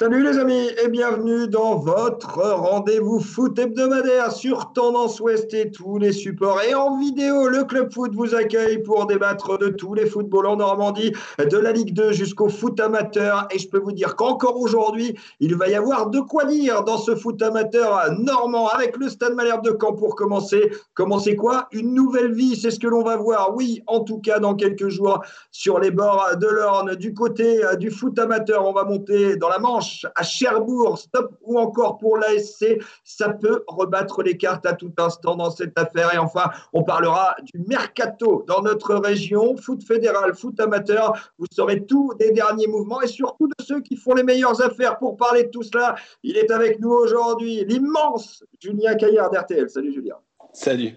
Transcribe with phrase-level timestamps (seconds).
[0.00, 5.98] Salut les amis et bienvenue dans votre rendez-vous foot hebdomadaire sur Tendance Ouest et tous
[5.98, 6.62] les supports.
[6.62, 10.56] Et en vidéo, le Club Foot vous accueille pour débattre de tous les footballs en
[10.58, 13.48] Normandie, de la Ligue 2 jusqu'au foot amateur.
[13.50, 16.98] Et je peux vous dire qu'encore aujourd'hui, il va y avoir de quoi dire dans
[16.98, 20.70] ce foot amateur normand avec le Stade Malherbe de Caen pour commencer.
[20.94, 23.56] Commencer quoi Une nouvelle vie, c'est ce que l'on va voir.
[23.56, 27.90] Oui, en tout cas, dans quelques jours, sur les bords de l'Orne, du côté du
[27.90, 32.78] foot amateur, on va monter dans la Manche à Cherbourg, stop ou encore pour l'ASC,
[33.04, 36.14] ça peut rebattre les cartes à tout instant dans cette affaire.
[36.14, 41.32] Et enfin, on parlera du mercato dans notre région, foot fédéral, foot amateur.
[41.38, 44.98] Vous saurez tout des derniers mouvements et surtout de ceux qui font les meilleures affaires.
[44.98, 49.68] Pour parler de tout cela, il est avec nous aujourd'hui, l'immense Julien Caillard d'RTL.
[49.70, 50.16] Salut Julien.
[50.52, 50.94] Salut.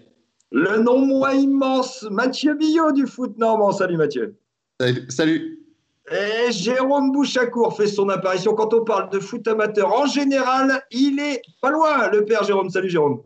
[0.50, 3.72] Le non moins immense Mathieu Billot du foot normand.
[3.72, 4.36] Salut Mathieu.
[4.78, 5.06] Salut.
[5.08, 5.61] Salut.
[6.12, 8.52] Et Jérôme Bouchacourt fait son apparition.
[8.52, 12.68] Quand on parle de foot amateur en général, il est pas loin, le père Jérôme.
[12.68, 13.22] Salut Jérôme.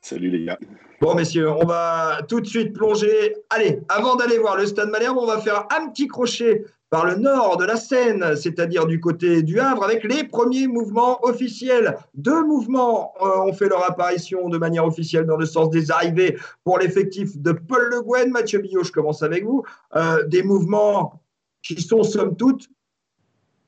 [0.00, 0.58] Salut les gars.
[1.00, 3.34] Bon messieurs, on va tout de suite plonger.
[3.48, 7.16] Allez, avant d'aller voir le Stade Malherbe, on va faire un petit crochet par le
[7.16, 11.96] nord de la Seine, c'est-à-dire du côté du Havre, avec les premiers mouvements officiels.
[12.14, 16.36] Deux mouvements euh, ont fait leur apparition de manière officielle dans le sens des arrivées
[16.64, 18.30] pour l'effectif de Paul Le Guen.
[18.30, 19.62] Mathieu Billot, je commence avec vous.
[19.96, 21.19] Euh, des mouvements
[21.62, 22.68] qui sont somme toute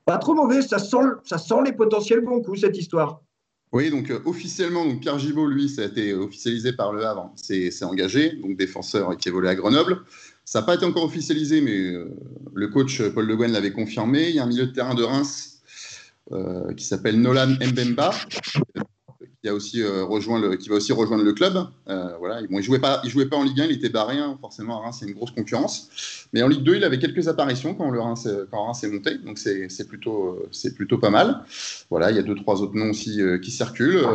[0.05, 0.62] pas trop mauvais.
[0.62, 3.23] Ça sent, ça sent les potentiels bons coups, cette histoire.
[3.73, 7.33] Oui, donc euh, officiellement, donc Pierre Gibault, lui, ça a été officialisé par le Havre,
[7.37, 10.03] c'est engagé, donc défenseur qui évolue à Grenoble.
[10.45, 12.11] Ça n'a pas été encore officialisé, mais euh,
[12.55, 14.29] le coach Paul Le Guen l'avait confirmé.
[14.29, 15.63] Il y a un milieu de terrain de Reims
[16.33, 18.13] euh, qui s'appelle Nolan Mbemba,
[19.47, 21.67] euh, qui va aussi rejoindre le club.
[21.89, 22.41] Euh, voilà.
[22.42, 24.79] Bon, il ne jouait, pas, jouait pas en Ligue 1, il était barré, hein, forcément
[24.79, 26.27] à Reims, c'est une grosse concurrence.
[26.33, 29.39] Mais en Ligue 2, il avait quelques apparitions quand, Reims, quand Reims est monté, donc
[29.39, 30.39] c'est plutôt,
[30.77, 31.45] plutôt pas mal.
[31.91, 34.06] Voilà, il y a deux, trois autres noms aussi euh, qui circulent.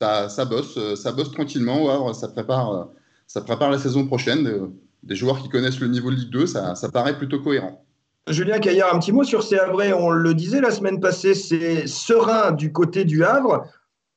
[0.00, 2.12] Ça, ça, bosse, ça bosse tranquillement.
[2.12, 2.88] ça, prépare,
[3.26, 4.70] ça prépare la saison prochaine.
[5.02, 7.82] Des joueurs qui connaissent le niveau de Ligue 2, ça, paraît plutôt cohérent.
[8.28, 9.56] Julien Caillard, un petit mot sur ces.
[9.94, 13.66] On le disait la semaine passée, c'est serein du côté du Havre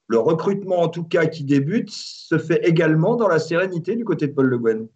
[0.09, 4.27] le recrutement, en tout cas, qui débute, se fait également dans la sérénité du côté
[4.27, 4.87] de Paul Le Guen.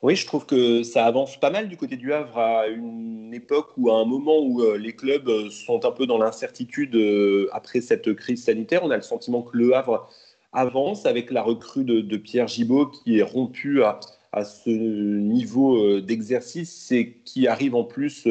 [0.00, 3.68] Oui, je trouve que ça avance pas mal du côté du Havre à une époque
[3.76, 7.48] ou à un moment où euh, les clubs euh, sont un peu dans l'incertitude euh,
[7.52, 8.82] après cette crise sanitaire.
[8.84, 10.08] On a le sentiment que le Havre
[10.52, 14.00] avance avec la recrue de, Pierre Gibault qui est rompu à,
[14.32, 18.26] à ce niveau d'exercice et qui arrive en plus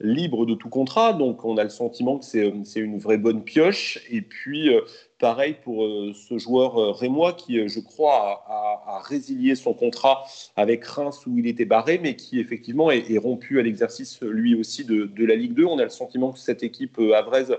[0.00, 1.12] libre de tout contrat.
[1.12, 3.98] Donc, on a le sentiment que c'est une vraie bonne pioche.
[4.10, 4.80] Et puis, euh,
[5.18, 10.24] pareil pour euh, ce joueur euh, rémois qui, je crois, a, résilié son contrat
[10.56, 14.84] avec Reims où il était barré, mais qui effectivement est, rompu à l'exercice lui aussi
[14.84, 15.64] de, la Ligue 2.
[15.64, 17.56] On a le sentiment que cette équipe avraise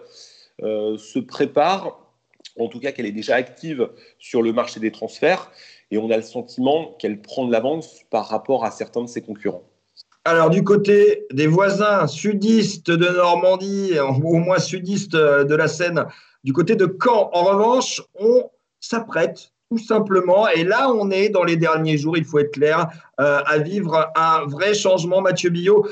[0.61, 1.99] se prépare,
[2.57, 3.89] en tout cas qu'elle est déjà active
[4.19, 5.51] sur le marché des transferts.
[5.91, 9.22] Et on a le sentiment qu'elle prend de l'avance par rapport à certains de ses
[9.22, 9.63] concurrents.
[10.25, 16.05] Alors, du côté des voisins sudistes de Normandie, ou au moins sudistes de la Seine,
[16.44, 18.49] du côté de Caen, en revanche, on
[18.79, 22.88] s'apprête tout simplement, et là on est dans les derniers jours, il faut être clair,
[23.19, 25.22] euh, à vivre un vrai changement.
[25.22, 25.88] Mathieu Billot,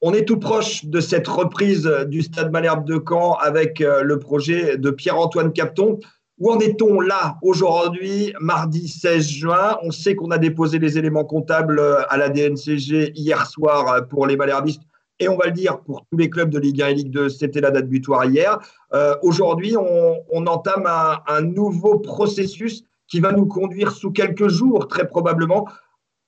[0.00, 4.18] on est tout proche de cette reprise du Stade Malherbe de Caen avec euh, le
[4.18, 5.98] projet de Pierre-Antoine Capton.
[6.38, 9.78] Où en est-on là aujourd'hui, mardi 16 juin?
[9.82, 14.00] On sait qu'on a déposé les éléments comptables euh, à la DNCG hier soir euh,
[14.00, 14.82] pour les Malherbistes.
[15.20, 17.28] Et on va le dire pour tous les clubs de Ligue 1 et Ligue 2,
[17.28, 18.58] c'était la date butoir hier.
[18.94, 25.06] Euh, aujourd'hui, on, entame un, nouveau processus qui va nous conduire sous quelques jours, très
[25.06, 25.68] probablement,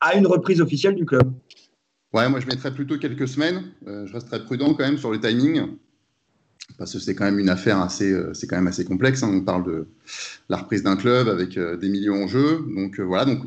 [0.01, 1.33] à une reprise officielle du club.
[2.13, 3.73] Ouais, moi je mettrais plutôt quelques semaines.
[3.85, 5.77] je resterai prudent quand même sur le timing
[6.79, 9.23] parce que c'est quand même une affaire assez, euh, c'est quand même assez complexe.
[9.23, 9.31] Hein.
[9.33, 9.87] On parle de
[10.49, 12.65] la reprise d'un club avec euh, des millions en jeu.
[12.75, 13.25] Donc euh, voilà.
[13.25, 13.43] Donc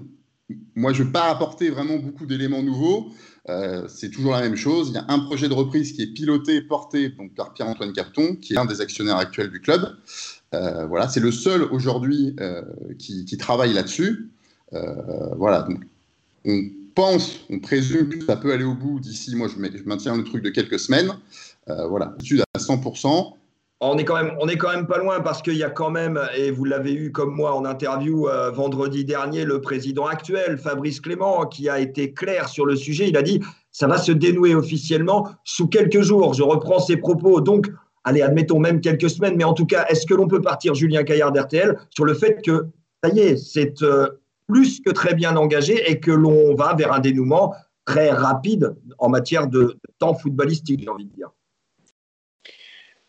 [0.75, 3.11] moi, je ne vais pas apporter vraiment beaucoup d'éléments nouveaux.
[3.87, 4.89] c'est toujours la même chose.
[4.89, 8.53] Il y a un projet de reprise qui est piloté, porté par Pierre-Antoine Carton, qui
[8.53, 9.95] est un des actionnaires actuels du club.
[10.51, 12.35] voilà, c'est le seul aujourd'hui
[12.97, 14.31] qui, travaille là-dessus.
[14.71, 15.67] voilà.
[16.45, 16.61] On
[16.95, 19.35] pense, on présume que ça peut aller au bout d'ici.
[19.35, 21.11] Moi, je maintiens le truc de quelques semaines.
[21.69, 23.33] Euh, voilà, étude à 100%.
[23.81, 25.89] On est, quand même, on est quand même pas loin parce qu'il y a quand
[25.89, 30.57] même, et vous l'avez eu comme moi en interview euh, vendredi dernier, le président actuel,
[30.57, 33.07] Fabrice Clément, qui a été clair sur le sujet.
[33.07, 33.39] Il a dit
[33.71, 36.33] ça va se dénouer officiellement sous quelques jours.
[36.33, 37.39] Je reprends ses propos.
[37.39, 37.71] Donc,
[38.03, 41.03] allez, admettons même quelques semaines, mais en tout cas, est-ce que l'on peut partir, Julien
[41.03, 42.67] Caillard d'RTL, sur le fait que
[43.01, 44.09] ça y est, c'est euh,
[44.47, 47.53] plus que très bien engagé et que l'on va vers un dénouement
[47.85, 51.29] très rapide en matière de temps footballistique, j'ai envie de dire?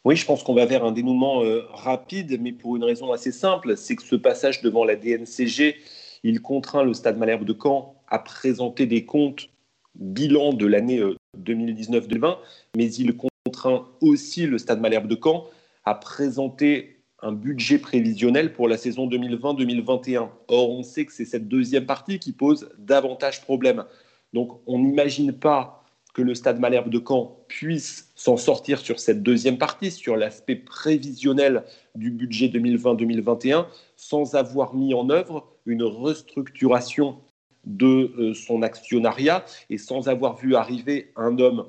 [0.04, 3.32] Oui, je pense qu'on va vers un dénouement euh, rapide, mais pour une raison assez
[3.32, 5.76] simple, c'est que ce passage devant la DNCG,
[6.22, 9.50] il contraint le Stade Malherbe de Caen à présenter des comptes
[9.94, 11.02] bilan de l'année
[11.38, 12.34] 2019-2020, euh,
[12.76, 13.14] mais il
[13.44, 15.46] contraint aussi le Stade Malherbe de Caen
[15.84, 20.28] à présenter un budget prévisionnel pour la saison 2020-2021.
[20.48, 23.84] Or, on sait que c'est cette deuxième partie qui pose davantage problème.
[24.32, 25.79] Donc, on n'imagine pas
[26.14, 30.56] que le Stade Malherbe de Caen puisse s'en sortir sur cette deuxième partie, sur l'aspect
[30.56, 31.64] prévisionnel
[31.94, 33.66] du budget 2020-2021,
[33.96, 37.18] sans avoir mis en œuvre une restructuration
[37.64, 41.66] de euh, son actionnariat et sans avoir vu arriver un homme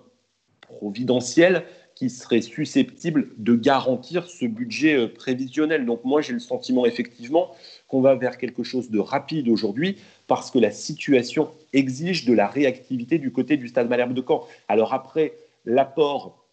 [0.61, 1.65] providentiel
[1.95, 5.85] qui serait susceptible de garantir ce budget euh, prévisionnel.
[5.85, 7.51] Donc moi, j'ai le sentiment effectivement
[7.91, 9.97] qu'on va vers quelque chose de rapide aujourd'hui
[10.27, 14.47] parce que la situation exige de la réactivité du côté du Stade Malherbe de Caen.
[14.69, 15.33] Alors après,
[15.65, 16.45] l'apport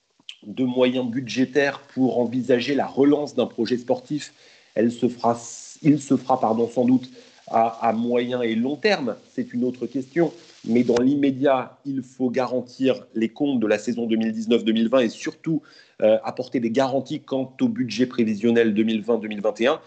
[0.42, 4.34] de moyens budgétaires pour envisager la relance d'un projet sportif,
[4.74, 5.40] elle se fera,
[5.82, 7.08] il se fera pardon, sans doute
[7.50, 10.32] à, moyen et long terme, c'est une autre question.
[10.64, 15.62] Mais dans l'immédiat, il faut garantir les comptes de la saison 2019-2020 et surtout
[16.02, 19.78] euh, apporter des garanties quant au budget prévisionnel 2020-2021.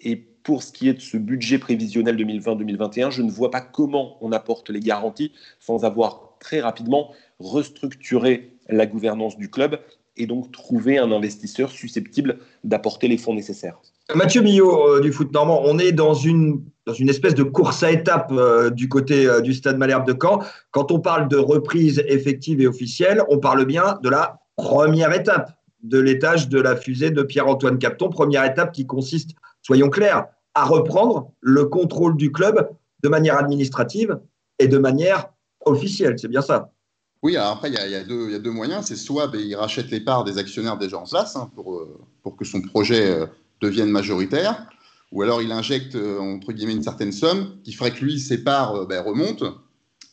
[0.00, 0.16] Et
[0.48, 4.32] pour ce qui est de ce budget prévisionnel 2020-2021, je ne vois pas comment on
[4.32, 5.30] apporte les garanties
[5.60, 9.78] sans avoir très rapidement restructuré la gouvernance du club
[10.16, 13.78] et donc trouver un investisseur susceptible d'apporter les fonds nécessaires.
[14.14, 17.82] Mathieu Millot euh, du foot normand, on est dans une, dans une espèce de course
[17.82, 20.42] à étapes euh, du côté euh, du stade Malherbe de Caen.
[20.70, 25.52] Quand on parle de reprise effective et officielle, on parle bien de la première étape
[25.82, 28.08] de l'étage de la fusée de Pierre-Antoine Capton.
[28.08, 30.28] Première étape qui consiste, soyons clairs,
[30.62, 32.68] à reprendre le contrôle du club
[33.02, 34.18] de manière administrative
[34.58, 35.30] et de manière
[35.64, 36.18] officielle.
[36.18, 36.72] C'est bien ça
[37.20, 38.86] oui, alors après, il y, a, deux moyens.
[38.86, 41.84] C'est soit ben, il rachète les parts des actionnaires déjà en place hein, pour,
[42.22, 43.26] pour que son projet
[43.60, 44.66] deviennent majoritaires,
[45.12, 48.44] ou alors il injecte euh, entre guillemets une certaine somme qui ferait que lui, ses
[48.44, 49.54] parts euh, ben, remontent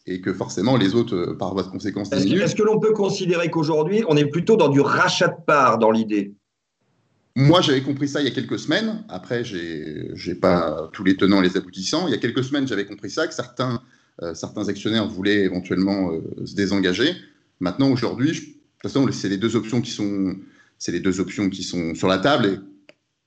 [0.07, 2.11] et que forcément les autres, euh, par voie de conséquence.
[2.11, 5.91] Est-ce que, l'on peut considérer qu'aujourd'hui, on est plutôt dans du rachat de parts dans
[5.91, 6.33] l'idée?
[7.35, 9.03] Moi, j'avais compris ça il y a quelques semaines.
[9.09, 12.07] Après, je n'ai pas tous les tenants et les aboutissants.
[12.07, 13.81] Il y a quelques semaines, j'avais compris ça, que certains,
[14.33, 16.11] certains actionnaires voulaient éventuellement
[16.45, 17.13] se désengager.
[17.59, 20.35] Maintenant, aujourd'hui, de toute façon, c'est les deux options qui sont,
[20.77, 22.45] c'est les deux options qui sont sur la table.
[22.45, 22.75] Et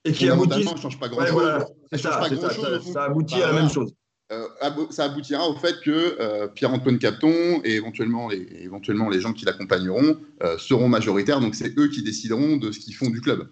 [0.09, 0.65] et qui aboutit.
[0.65, 1.65] Ça change pas grand-chose.
[1.95, 3.93] ça, aboutit à la même chose.
[4.31, 4.47] Euh,
[4.91, 9.47] ça aboutira au fait que euh, Pierre-Antoine Capton et éventuellement les, éventuellement les gens qui
[9.47, 11.41] l'accompagneront euh, seront majoritaires.
[11.41, 13.49] Donc c'est eux qui décideront de ce qu'ils font du club.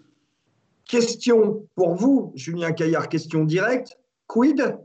[0.89, 3.99] Question pour vous, Julien Caillard, question directe.
[4.29, 4.79] Quid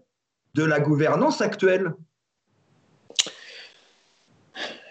[0.55, 1.93] de la gouvernance actuelle?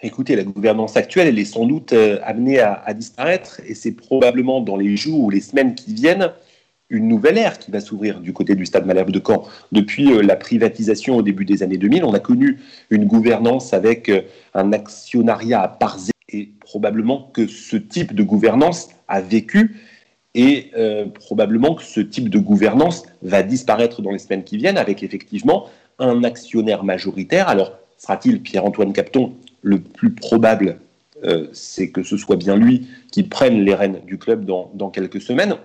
[0.03, 1.93] Écoutez, la gouvernance actuelle, elle est sans doute
[2.23, 6.31] amenée à, disparaître et c'est probablement dans les jours ou les semaines qui viennent
[6.89, 9.47] une nouvelle ère qui va s'ouvrir du côté du Stade Malherbe de Caen.
[9.71, 12.59] Depuis euh, la privatisation au début des années 2000, on a connu
[12.89, 14.23] une gouvernance avec euh,
[14.53, 15.97] un actionnariat à parts
[16.33, 19.81] et probablement que ce type de gouvernance a vécu
[20.33, 24.77] et euh, probablement que ce type de gouvernance va disparaître dans les semaines qui viennent
[24.77, 25.67] avec effectivement
[25.99, 27.49] un actionnaire majoritaire.
[27.49, 30.79] Alors, sera-t-il Pierre-Antoine Capton Le plus probable,
[31.53, 35.21] c'est que ce soit bien lui qui prenne les rênes du club dans, dans quelques
[35.21, 35.55] semaines.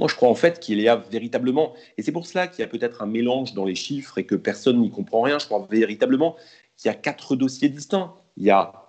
[0.00, 2.64] Moi, je crois en fait qu'il y a véritablement, et c'est pour cela qu'il y
[2.64, 5.66] a peut-être un mélange dans les chiffres et que personne n'y comprend rien, je crois
[5.70, 6.36] véritablement
[6.78, 8.14] qu'il y a quatre dossiers distincts.
[8.38, 8.79] Il y a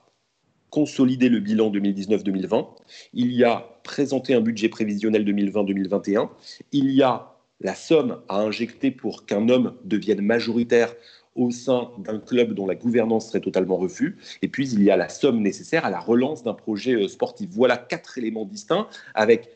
[0.71, 2.67] consolider le bilan 2019-2020,
[3.13, 6.29] il y a présenter un budget prévisionnel 2020-2021,
[6.71, 10.95] il y a la somme à injecter pour qu'un homme devienne majoritaire
[11.35, 14.17] au sein d'un club dont la gouvernance serait totalement refus.
[14.41, 17.49] Et puis, il y a la somme nécessaire à la relance d'un projet euh, sportif.
[17.51, 19.49] Voilà quatre éléments distincts avec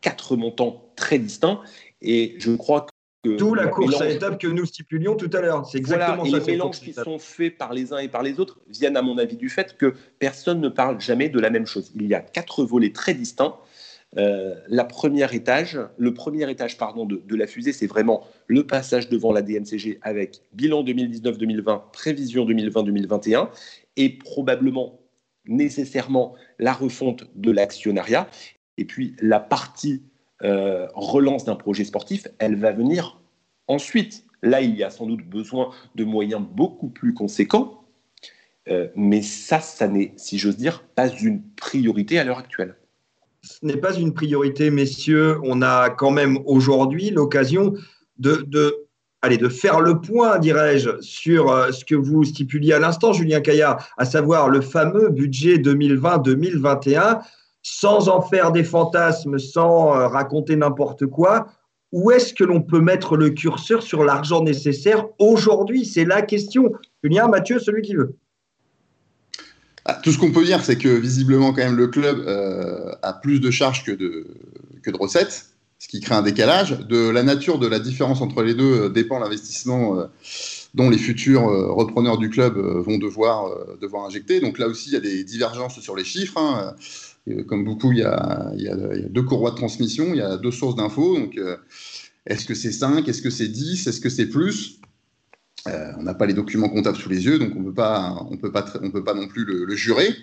[0.00, 1.60] quatre montants très distincts.
[2.02, 2.86] Et je crois.
[3.22, 5.66] D'où la course à étapes que nous stipulions tout à l'heure.
[5.66, 6.38] C'est exactement ça.
[6.38, 9.02] Et les mélanges qui sont faits par les uns et par les autres viennent, à
[9.02, 11.92] mon avis, du fait que personne ne parle jamais de la même chose.
[11.94, 13.56] Il y a quatre volets très distincts.
[14.16, 18.66] Euh, la première étage, le premier étage pardon, de, de la fusée, c'est vraiment le
[18.66, 23.48] passage devant la DNCG avec bilan 2019-2020, prévision 2020-2021
[23.96, 24.98] et probablement
[25.44, 28.28] nécessairement la refonte de l'actionnariat.
[28.78, 30.02] Et puis la partie
[30.42, 33.20] euh, relance d'un projet sportif, elle va venir
[33.68, 34.24] ensuite.
[34.42, 37.84] Là, il y a sans doute besoin de moyens beaucoup plus conséquents,
[38.68, 42.76] euh, mais ça, ça n'est, si j'ose dire, pas une priorité à l'heure actuelle.
[43.42, 45.38] Ce n'est pas une priorité, messieurs.
[45.44, 47.74] On a quand même aujourd'hui l'occasion
[48.18, 48.86] de,
[49.22, 53.40] allez, de faire le point, dirais-je, sur euh, ce que vous stipuliez à l'instant, Julien
[53.40, 57.20] Caillard, à savoir le fameux budget 2020-2021
[57.72, 61.46] sans en faire des fantasmes, sans euh, raconter n'importe quoi,
[61.92, 65.84] où est-ce que l'on peut mettre le curseur sur l'argent nécessaire aujourd'hui?
[65.84, 66.72] C'est la question.
[67.02, 68.16] Julien, Mathieu, celui qui veut.
[69.84, 73.12] Ah, tout ce qu'on peut dire, c'est que visiblement, quand même, le club euh, a
[73.12, 74.26] plus de charges que de,
[74.98, 75.46] recettes,
[75.78, 76.78] ce qui crée un décalage.
[76.88, 79.96] De la nature de la différence entre les deux euh, dépend l'investissement
[80.74, 84.40] dont les futurs repreneurs du club vont devoir, devoir injecter.
[84.40, 86.38] Donc là aussi, il y a des divergences sur les chiffres.
[86.38, 86.74] Hein.
[87.46, 88.52] Comme beaucoup, il y, a,
[89.08, 91.18] deux courroies de transmission, il y a deux sources d'infos.
[91.18, 91.38] Donc,
[92.26, 94.80] est-ce que c'est 5 Est-ce que c'est 10 Est-ce que c'est plus?
[95.68, 99.14] Euh, on n'a pas les documents comptables sous les yeux, donc on ne peut pas
[99.14, 100.14] non plus le, jurer.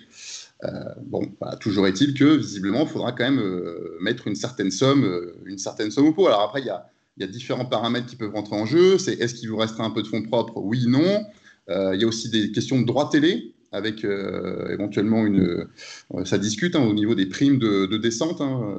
[0.64, 0.70] Euh,
[1.02, 5.32] bon, bah, toujours est-il que visiblement, il faudra quand même euh, mettre une certaine somme,
[5.44, 6.26] une certaine somme au pot.
[6.26, 6.90] Alors après, il y a,
[7.26, 8.98] différents paramètres qui peuvent rentrer en jeu.
[8.98, 10.54] C'est est-ce qu'il vous restera un peu de fonds propres?
[10.56, 11.24] Oui, non.
[11.68, 15.66] Il y a aussi des questions de droit télé avec éventuellement une.
[16.24, 18.40] ça discute hein, au niveau des primes de, descente.
[18.40, 18.74] Hein.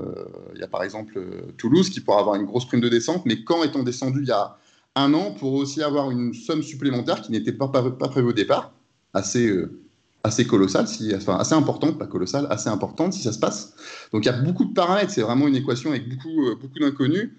[0.56, 1.22] Il y a par exemple
[1.58, 4.32] Toulouse qui pourra avoir une grosse prime de descente, mais quand étant descendu il y
[4.32, 4.58] a
[4.96, 8.74] un an pour aussi avoir une somme supplémentaire qui n'était pas, pas, prévue au départ,
[9.14, 9.82] assez, euh,
[10.24, 13.74] assez colossale, si, enfin assez importante, pas colossale, assez importante si ça se passe.
[14.12, 16.80] Donc il y a beaucoup de paramètres, c'est vraiment une équation avec beaucoup, euh, beaucoup
[16.80, 17.32] d'inconnus.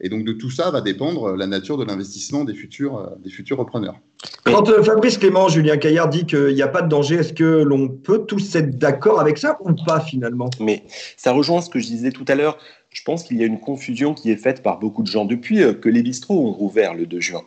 [0.00, 3.30] Et donc de tout ça va dépendre la nature de l'investissement des futurs, euh, des
[3.30, 3.96] futurs repreneurs.
[4.44, 7.88] Quand Fabrice Clément, Julien Caillard dit qu'il n'y a pas de danger, est-ce que l'on
[7.88, 10.50] peut tous être d'accord avec ça ou pas finalement?
[10.60, 10.84] Mais
[11.16, 12.58] ça rejoint ce que je disais tout à l'heure
[12.96, 15.62] je pense qu'il y a une confusion qui est faite par beaucoup de gens depuis
[15.62, 17.42] euh, que les bistrots ont rouvert le 2 juin.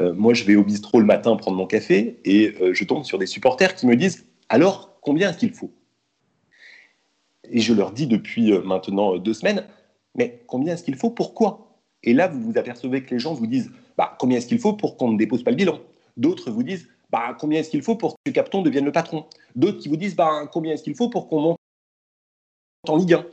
[0.00, 3.04] Euh, moi, je vais au bistrot le matin prendre mon café et euh, je tombe
[3.04, 5.70] sur des supporters qui me disent alors combien est-ce qu'il faut?
[7.50, 9.66] Et je leur dis depuis maintenant deux semaines
[10.14, 11.10] mais combien est-ce qu'il faut?
[11.10, 11.78] Pourquoi?
[12.02, 14.74] Et là, vous vous apercevez que les gens vous disent bah, combien est-ce qu'il faut
[14.74, 15.78] pour qu'on ne dépose pas le bilan?
[16.16, 19.26] D'autres vous disent bah, combien est-ce qu'il faut pour que Capton devienne le patron?
[19.54, 21.58] D'autres qui vous disent bah, combien est-ce qu'il faut pour qu'on monte
[22.88, 23.26] en Ligue 1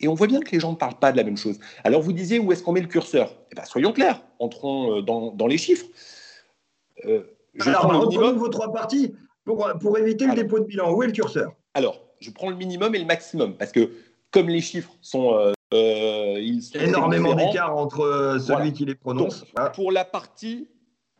[0.00, 1.58] et on voit bien que les gens ne parlent pas de la même chose.
[1.84, 3.34] Alors vous disiez où est-ce qu'on met le curseur?
[3.50, 5.86] Eh bien, Soyons clairs, entrons euh, dans, les chiffres.
[7.04, 7.22] Euh,
[7.54, 8.36] je Alors, minimum.
[8.36, 9.14] vos trois parties
[9.44, 10.92] pour, pour éviter le dépôt de bilan.
[10.92, 11.52] Où est le curseur?
[11.74, 13.90] Alors, je prends le minimum et le maximum, parce que
[14.30, 15.34] comme les chiffres sont...
[15.34, 15.52] Euh,
[16.40, 19.44] ils sont énormément d'écart entre celui qui les prononce.
[19.74, 20.68] Pour la partie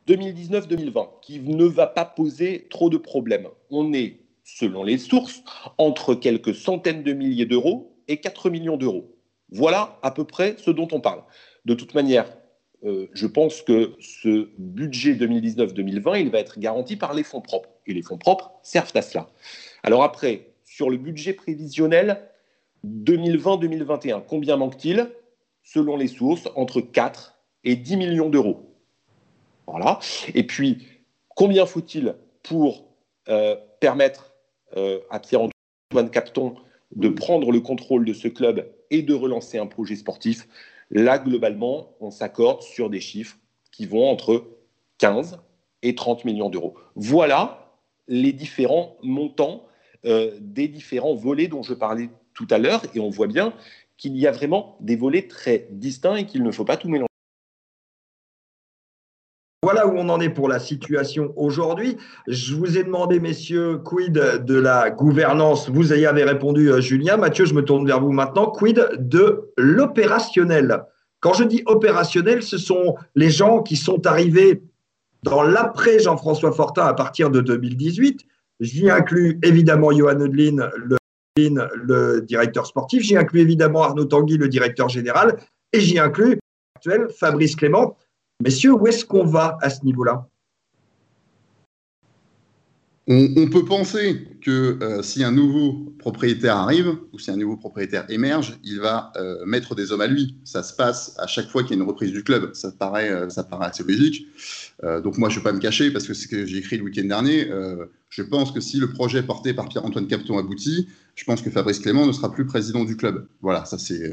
[0.06, 5.42] 2019-2020, qui ne va pas poser trop de problèmes, on est, selon les sources,
[5.76, 9.14] entre quelques centaines de milliers d'euros et 4 millions d'euros.
[9.50, 11.22] Voilà à peu près ce dont on parle.
[11.64, 12.26] De toute manière,
[12.84, 17.70] euh, je pense que ce budget 2019-2020, il va être garanti par les fonds propres.
[17.86, 19.28] Et les fonds propres servent à cela.
[19.82, 22.22] Alors après, sur le budget prévisionnel
[22.86, 25.10] 2020-2021, combien manque-t-il?
[25.62, 27.34] Selon les sources, entre 4
[27.64, 28.74] et 10 millions d'euros.
[29.66, 29.98] Voilà.
[30.34, 30.86] Et puis,
[31.34, 32.86] combien faut-il pour
[33.28, 34.34] euh, permettre
[34.76, 36.56] euh, à Pierre-Antoine Capton
[36.94, 40.48] de prendre le contrôle de ce club et de relancer un projet sportif,
[40.90, 43.36] là, globalement, on s'accorde sur des chiffres
[43.72, 44.46] qui vont entre
[44.98, 45.38] 15
[45.82, 46.74] et 30 millions d'euros.
[46.96, 47.72] Voilà
[48.08, 49.64] les différents montants
[50.04, 53.52] euh, des différents volets dont je parlais tout à l'heure, et on voit bien
[53.96, 57.07] qu'il y a vraiment des volets très distincts et qu'il ne faut pas tout mélanger.
[59.70, 61.98] Voilà où on en est pour la situation aujourd'hui.
[62.26, 65.68] Je vous ai demandé, messieurs, quid de la gouvernance?
[65.68, 67.18] Vous y avez répondu, euh, Julien.
[67.18, 68.50] Mathieu, je me tourne vers vous maintenant.
[68.50, 70.84] Quid de l'opérationnel?
[71.20, 74.62] Quand je dis opérationnel, ce sont les gens qui sont arrivés
[75.22, 78.22] dans l'après Jean-François Fortin à partir de 2018.
[78.60, 80.96] J'y inclus évidemment Johan Odlin, le,
[81.36, 83.02] le directeur sportif.
[83.02, 85.36] J'y inclus évidemment Arnaud Tanguy, le directeur général.
[85.74, 86.38] Et j'y inclus
[86.74, 87.98] actuel Fabrice Clément
[88.40, 90.28] Messieurs, où est-ce qu'on va à ce niveau-là?
[93.10, 98.04] On, peut penser que euh, si un nouveau propriétaire arrive ou si un nouveau propriétaire
[98.10, 100.36] émerge, il va euh, mettre des hommes à lui.
[100.44, 102.50] Ça se passe à chaque fois qu'il y a une reprise du club.
[102.52, 104.28] Ça paraît, euh, ça paraît assez logique.
[105.02, 106.76] donc moi, je ne vais pas me cacher parce que c'est ce que j'ai écrit
[106.76, 107.50] le week-end dernier.
[108.10, 111.78] je pense que si le projet porté par Pierre-Antoine Capton aboutit, je pense que Fabrice
[111.78, 113.26] Clément ne sera plus président du club.
[113.40, 114.12] Voilà, ça c'est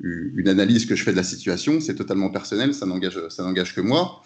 [0.00, 4.22] une analyse que je fais de la situation, c'est totalement personnel, ça n'engage, que moi.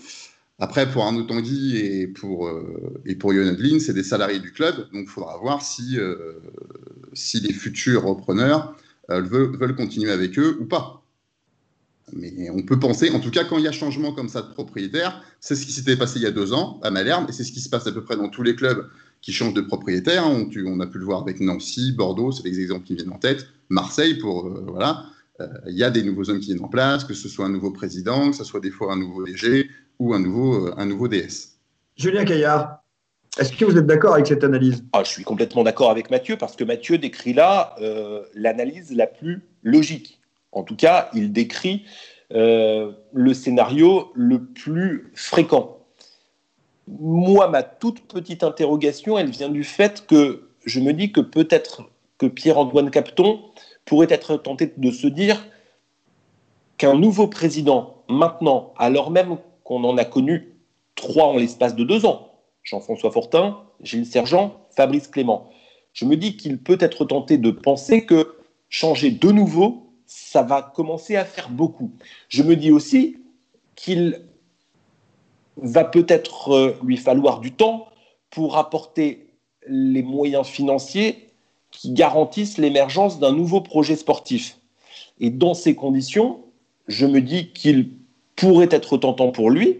[0.58, 3.32] Après, pour Arnaud Tanguy et pour, euh, et pour
[3.78, 6.40] c'est des salariés du club, donc il faudra voir si, euh,
[7.12, 8.74] si les futurs repreneurs
[9.10, 11.02] euh, veulent, continuer avec eux ou pas.
[12.12, 14.52] Mais on peut penser, en tout cas, quand il y a changement comme ça de
[14.52, 17.44] propriétaire, c'est ce qui s'était passé il y a deux ans à Malherbe, et c'est
[17.44, 18.88] ce qui se passe à peu près dans tous les clubs
[19.20, 20.26] qui changent de propriétaire.
[20.26, 23.18] On, on a pu le voir avec Nancy, Bordeaux, c'est les exemples qui viennent en
[23.18, 25.04] tête, Marseille, pour voilà.
[25.40, 27.50] Euh, il y a des nouveaux hommes qui viennent en place, que ce soit un
[27.50, 30.86] nouveau président, que ce soit des fois un nouveau DG ou un nouveau, euh, un
[30.86, 31.58] nouveau DS.
[31.96, 32.82] Julien Caillard.
[33.38, 34.82] Est-ce que vous êtes d'accord avec cette analyse?
[34.94, 39.06] Ah, Je suis complètement d'accord avec Mathieu parce que Mathieu décrit là euh, l'analyse la
[39.06, 40.20] plus logique.
[40.52, 41.84] En tout cas, il décrit
[42.32, 45.78] euh, le scénario le plus fréquent.
[46.88, 51.82] Moi, ma toute petite interrogation, elle vient du fait que je me dis que peut-être
[52.16, 53.40] que Pierre-Antoine Capton
[53.86, 55.46] pourrait être tenté de se dire
[56.76, 60.54] qu'un nouveau président, maintenant, alors même qu'on en a connu
[60.94, 65.50] trois en l'espace de deux ans, Jean-François Fortin, Gilles Sergent, Fabrice Clément,
[65.94, 68.36] je me dis qu'il peut être tenté de penser que
[68.68, 71.92] changer de nouveau, ça va commencer à faire beaucoup.
[72.28, 73.16] Je me dis aussi
[73.76, 74.20] qu'il
[75.56, 77.88] va peut-être euh, lui falloir du temps
[78.30, 79.28] pour apporter
[79.66, 81.25] les moyens financiers
[81.76, 84.58] qui garantissent l'émergence d'un nouveau projet sportif.
[85.20, 86.40] Et dans ces conditions,
[86.88, 87.90] je me dis qu'il
[88.34, 89.76] pourrait être tentant pour lui,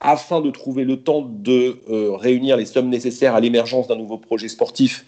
[0.00, 4.18] afin de trouver le temps de euh, réunir les sommes nécessaires à l'émergence d'un nouveau
[4.18, 5.06] projet sportif,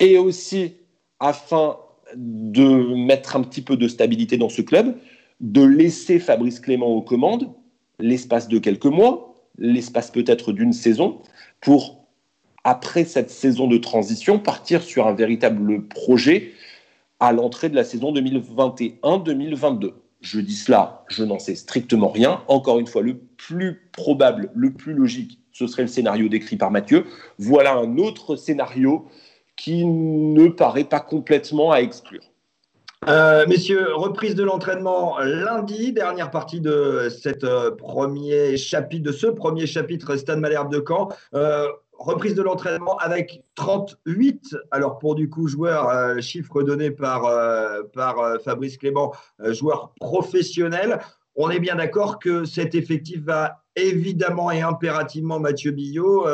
[0.00, 0.72] et aussi
[1.20, 1.76] afin
[2.16, 4.96] de mettre un petit peu de stabilité dans ce club,
[5.40, 7.52] de laisser Fabrice Clément aux commandes
[7.98, 11.20] l'espace de quelques mois, l'espace peut-être d'une saison,
[11.60, 11.97] pour,
[12.68, 16.52] après cette saison de transition, partir sur un véritable projet
[17.18, 19.94] à l'entrée de la saison 2021-2022.
[20.20, 22.42] Je dis cela, je n'en sais strictement rien.
[22.46, 26.70] Encore une fois, le plus probable, le plus logique, ce serait le scénario décrit par
[26.70, 27.06] Mathieu.
[27.38, 29.06] Voilà un autre scénario
[29.56, 32.22] qui ne paraît pas complètement à exclure.
[33.06, 39.28] Euh, messieurs, reprise de l'entraînement lundi, dernière partie de, cette, euh, premier chapitre, de ce
[39.28, 41.08] premier chapitre Stade Malherbe de Caen.
[41.32, 47.22] Euh, reprise de l'entraînement avec 38, alors pour du coup joueurs, chiffre donné par,
[47.92, 49.12] par Fabrice Clément,
[49.50, 51.00] joueurs professionnels.
[51.34, 56.24] On est bien d'accord que cet effectif va évidemment et impérativement, Mathieu Billot,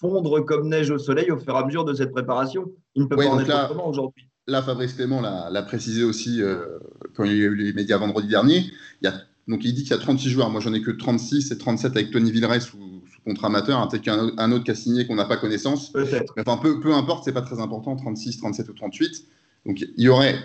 [0.00, 2.70] fondre comme neige au soleil au fur et à mesure de cette préparation.
[2.94, 4.28] Il ne peut pas en être autrement aujourd'hui.
[4.46, 6.78] Là, Fabrice Clément l'a précisé aussi euh,
[7.14, 8.64] quand il y a eu les médias vendredi dernier.
[9.02, 9.14] Il y a,
[9.46, 10.50] donc, il dit qu'il y a 36 joueurs.
[10.50, 12.97] Moi, j'en ai que 36 et 37 avec Tony Villeray sous,
[13.28, 13.86] contrat amateur.
[13.88, 15.92] Peut-être qu'un autre qui a signé qu'on n'a pas connaissance.
[15.92, 16.34] Peut-être.
[16.38, 19.24] Enfin, peu, peu importe, c'est pas très important, 36, 37 ou 38.
[19.66, 20.36] Donc, il y aurait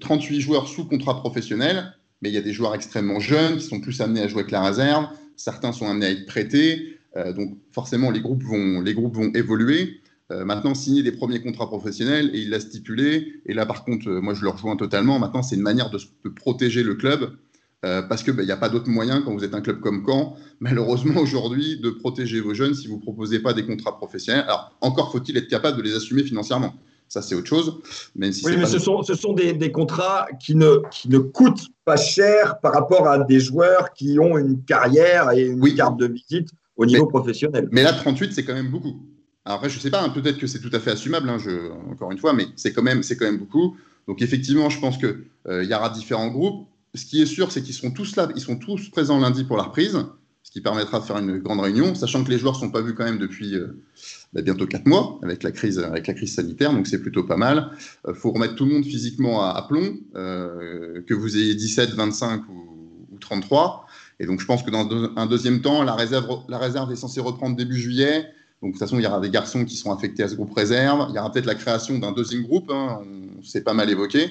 [0.00, 3.64] 38 euh, joueurs sous contrat professionnel, mais il y a des joueurs extrêmement jeunes qui
[3.64, 5.06] sont plus amenés à jouer avec la réserve.
[5.36, 6.98] Certains sont amenés à être prêtés.
[7.16, 10.00] Euh, donc forcément, les groupes vont, les groupes vont évoluer.
[10.30, 13.40] Euh, maintenant, signer des premiers contrats professionnels, et il l'a stipulé.
[13.46, 15.18] Et là, par contre, moi, je le rejoins totalement.
[15.18, 15.98] Maintenant, c'est une manière de,
[16.28, 17.36] protéger le club.
[17.82, 20.36] Parce qu'il n'y bah, a pas d'autre moyen quand vous êtes un club comme Caen,
[20.60, 24.44] malheureusement aujourd'hui, de protéger vos jeunes si vous ne proposez pas des contrats professionnels.
[24.44, 26.74] Alors, encore faut-il être capable de les assumer financièrement.
[27.08, 27.80] Ça, c'est autre chose.
[28.16, 31.18] Même si oui, mais ce, sont, ce sont des, des, contrats qui ne, qui ne
[31.18, 35.98] coûtent pas cher par rapport à des joueurs qui ont une carrière et une carte
[35.98, 37.68] de visite au niveau professionnel.
[37.72, 39.00] Mais là, 38, c'est quand même beaucoup.
[39.44, 41.38] Alors après, je ne sais pas, hein, peut-être que c'est tout à fait assumable, hein,
[41.38, 43.76] je, encore une fois, mais c'est quand, même, quand même beaucoup.
[44.06, 46.66] Donc effectivement, je pense qu'il euh, y aura différents groupes.
[46.98, 49.56] Ce qui est sûr, c'est qu'ils seront tous là, ils sont tous présents lundi pour
[49.56, 49.98] la reprise,
[50.42, 52.80] ce qui permettra de faire une grande réunion, sachant que les joueurs ne sont pas
[52.80, 53.84] vus quand même depuis euh,
[54.32, 55.80] bah, bientôt 4 mois avec la crise,
[56.26, 57.70] sanitaire, donc c'est plutôt pas mal.
[58.04, 62.48] Il euh, faut remettre tout le monde physiquement à, plomb, que vous ayez 17, 25
[62.48, 63.86] ou, ou 33.
[64.18, 67.78] Et donc, je pense que dans un deuxième temps, la réserve est censée reprendre début
[67.78, 68.26] juillet.
[68.60, 70.52] Donc, de toute façon, il y aura des garçons qui sont affectés à ce groupe
[70.54, 71.06] réserve.
[71.10, 73.00] Il y aura peut-être la création d'un deuxième groupe, hein,
[73.38, 74.30] on s'est pas mal évoqué,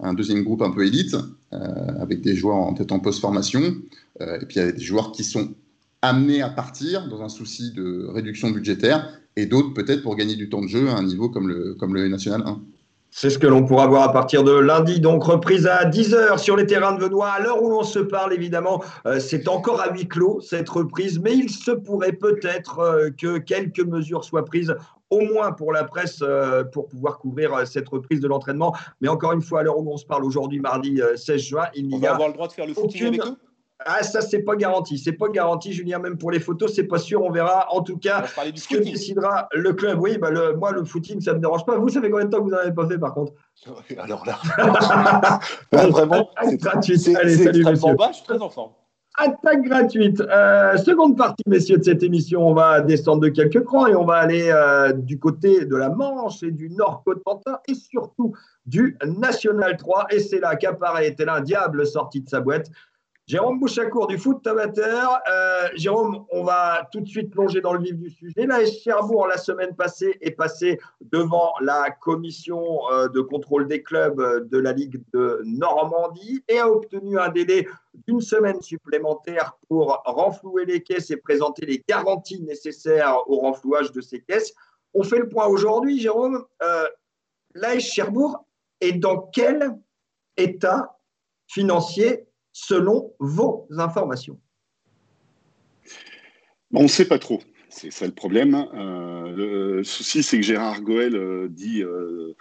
[0.00, 1.16] un deuxième groupe un peu élite,
[1.52, 1.58] euh,
[2.00, 3.76] avec des joueurs en tête en post-formation.
[4.20, 5.54] Euh, et puis, il y a des joueurs qui sont
[6.02, 10.48] amenés à partir dans un souci de réduction budgétaire, et d'autres peut-être pour gagner du
[10.48, 12.60] temps de jeu à un niveau comme le, comme le National 1.
[13.10, 15.00] C'est ce que l'on pourra voir à partir de lundi.
[15.00, 17.30] Donc, reprise à 10h sur les terrains de Benoît.
[17.30, 21.18] À l'heure où l'on se parle, évidemment, euh, c'est encore à huis clos, cette reprise.
[21.18, 24.74] Mais il se pourrait peut-être euh, que quelques mesures soient prises,
[25.10, 28.74] au moins pour la presse, euh, pour pouvoir couvrir cette reprise de l'entraînement.
[29.00, 31.88] Mais encore une fois, à l'heure où on se parle aujourd'hui, mardi 16 juin, il
[31.88, 31.96] n'y a.
[31.96, 33.36] On va avoir le droit de faire le footing avec eux
[33.84, 34.98] ah, ça, c'est pas garanti.
[34.98, 37.22] C'est pas garanti, Julien, même pour les photos, c'est pas sûr.
[37.22, 37.68] On verra.
[37.70, 40.00] En tout cas, ce que décidera le club.
[40.00, 41.76] Oui, bah le, moi, le footing, ça me dérange pas.
[41.78, 43.32] Vous, fait combien de temps que vous n'en avez pas fait, par contre?
[43.98, 44.38] Alors là,
[45.90, 47.16] vraiment, c'est gratuit.
[47.16, 47.94] Allez, salut, monsieur.
[47.94, 48.72] Bas, je suis très en forme.
[49.16, 50.20] Attaque gratuite.
[50.20, 52.46] Euh, seconde partie, messieurs, de cette émission.
[52.46, 55.88] On va descendre de quelques crans et on va aller euh, du côté de la
[55.88, 58.32] Manche et du Nord-Cotentin et surtout
[58.66, 60.06] du National 3.
[60.10, 62.70] Et c'est là qu'apparaît tel un diable sorti de sa boîte
[63.28, 65.20] Jérôme Bouchacourt du foot amateur.
[65.30, 68.46] Euh, Jérôme, on va tout de suite plonger dans le vif du sujet.
[68.46, 74.48] La Cherbourg, la semaine passée, est passé devant la commission euh, de contrôle des clubs
[74.48, 77.68] de la Ligue de Normandie et a obtenu un délai
[78.06, 84.00] d'une semaine supplémentaire pour renflouer les caisses et présenter les garanties nécessaires au renflouage de
[84.00, 84.54] ces caisses.
[84.94, 86.46] On fait le point aujourd'hui, Jérôme.
[86.62, 86.84] Euh,
[87.54, 88.46] la Cherbourg
[88.80, 89.76] est dans quel
[90.38, 90.96] état
[91.46, 92.27] financier
[92.58, 94.38] selon vos informations
[96.74, 97.40] On ne sait pas trop.
[97.68, 98.66] C'est ça le problème.
[98.74, 102.34] Euh, le souci, c'est que Gérard Goël euh, dit euh,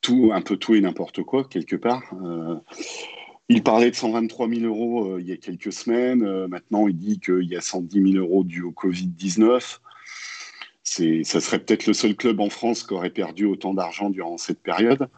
[0.00, 2.02] tout, un peu tout et n'importe quoi, quelque part.
[3.48, 6.46] il parlait de 123 000 euros il y a quelques semaines.
[6.48, 9.78] maintenant, il dit qu'il y a 110 000 euros dû au Covid-19.
[10.82, 14.62] Ça serait peut-être le seul club en France qui aurait perdu autant d'argent durant cette
[14.62, 15.08] période.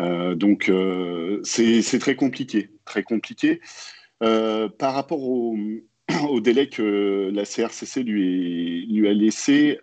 [0.00, 3.60] Euh, donc euh, c'est très compliqué, très compliqué.
[4.22, 5.56] Euh, par rapport au,
[6.40, 9.78] délai que la CRCC lui, a laissé,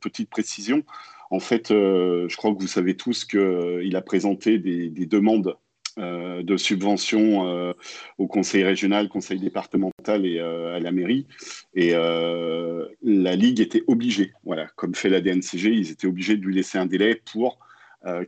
[0.00, 0.82] petite précision,
[1.30, 5.56] en fait, je crois que vous savez tous qu'il a présenté des, demandes
[5.96, 7.74] de subventions
[8.18, 11.26] au conseil régional, conseil départemental et à la mairie.
[11.74, 16.54] Et la Ligue était obligée, voilà, comme fait la DNCG, ils étaient obligés de lui
[16.54, 17.58] laisser un délai pour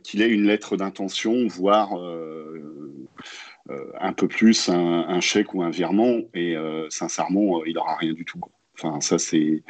[0.03, 2.93] qu'il ait une lettre d'intention, voire euh,
[3.69, 6.21] euh, un peu plus un, chèque ou un virement.
[6.33, 6.55] Et
[6.89, 8.41] sincèrement, il n'aura rien du tout.
[8.75, 9.63] Enfin, ça, c'est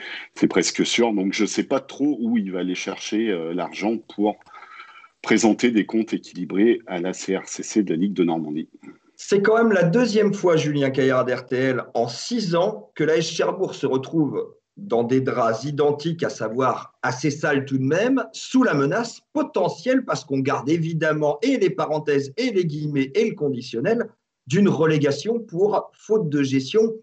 [0.49, 1.13] presque sûr.
[1.13, 4.37] Donc, je ne sais pas trop où il va aller chercher l'argent pour
[5.21, 8.69] présenter des comptes équilibrés à la CRCC de la Ligue de Normandie.
[9.15, 13.73] C'est quand même la deuxième fois, Julien Caillard d'RTL, en six ans, que la Cherbourg
[13.73, 18.73] se retrouve dans des draps identiques, à savoir assez sales tout de même, sous la
[18.73, 24.09] menace potentielle, parce qu'on garde évidemment et les parenthèses et les guillemets et le conditionnel,
[24.47, 26.93] d'une relégation pour faute de gestion.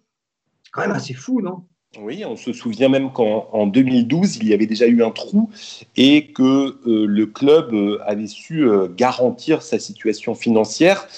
[0.65, 1.65] C'est quand même assez fou, non?
[1.99, 5.51] Oui, on se souvient même qu'en 2012, il y avait déjà eu un trou
[5.97, 11.09] et que euh, le club euh, avait su euh, garantir sa situation financière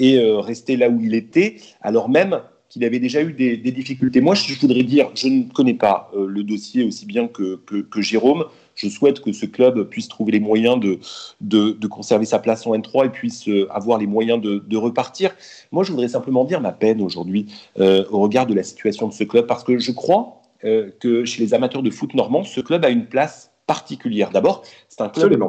[0.00, 2.40] et rester là où il était, alors même
[2.76, 4.20] qu'il avait déjà eu des, difficultés.
[4.20, 7.58] Moi, je voudrais dire, je ne connais pas euh, le dossier aussi bien que,
[8.02, 8.44] Jérôme.
[8.74, 10.98] Je souhaite que ce club puisse trouver les moyens de,
[11.40, 15.34] de, conserver sa place en N3 et puisse euh, avoir les moyens de, repartir.
[15.72, 17.46] Moi, je voudrais simplement dire ma peine aujourd'hui
[17.80, 20.42] euh, au regard de la situation de ce club, parce que je crois
[21.00, 24.30] que chez les amateurs de foot normands, ce club a une place particulière.
[24.30, 25.40] D'abord, c'est un club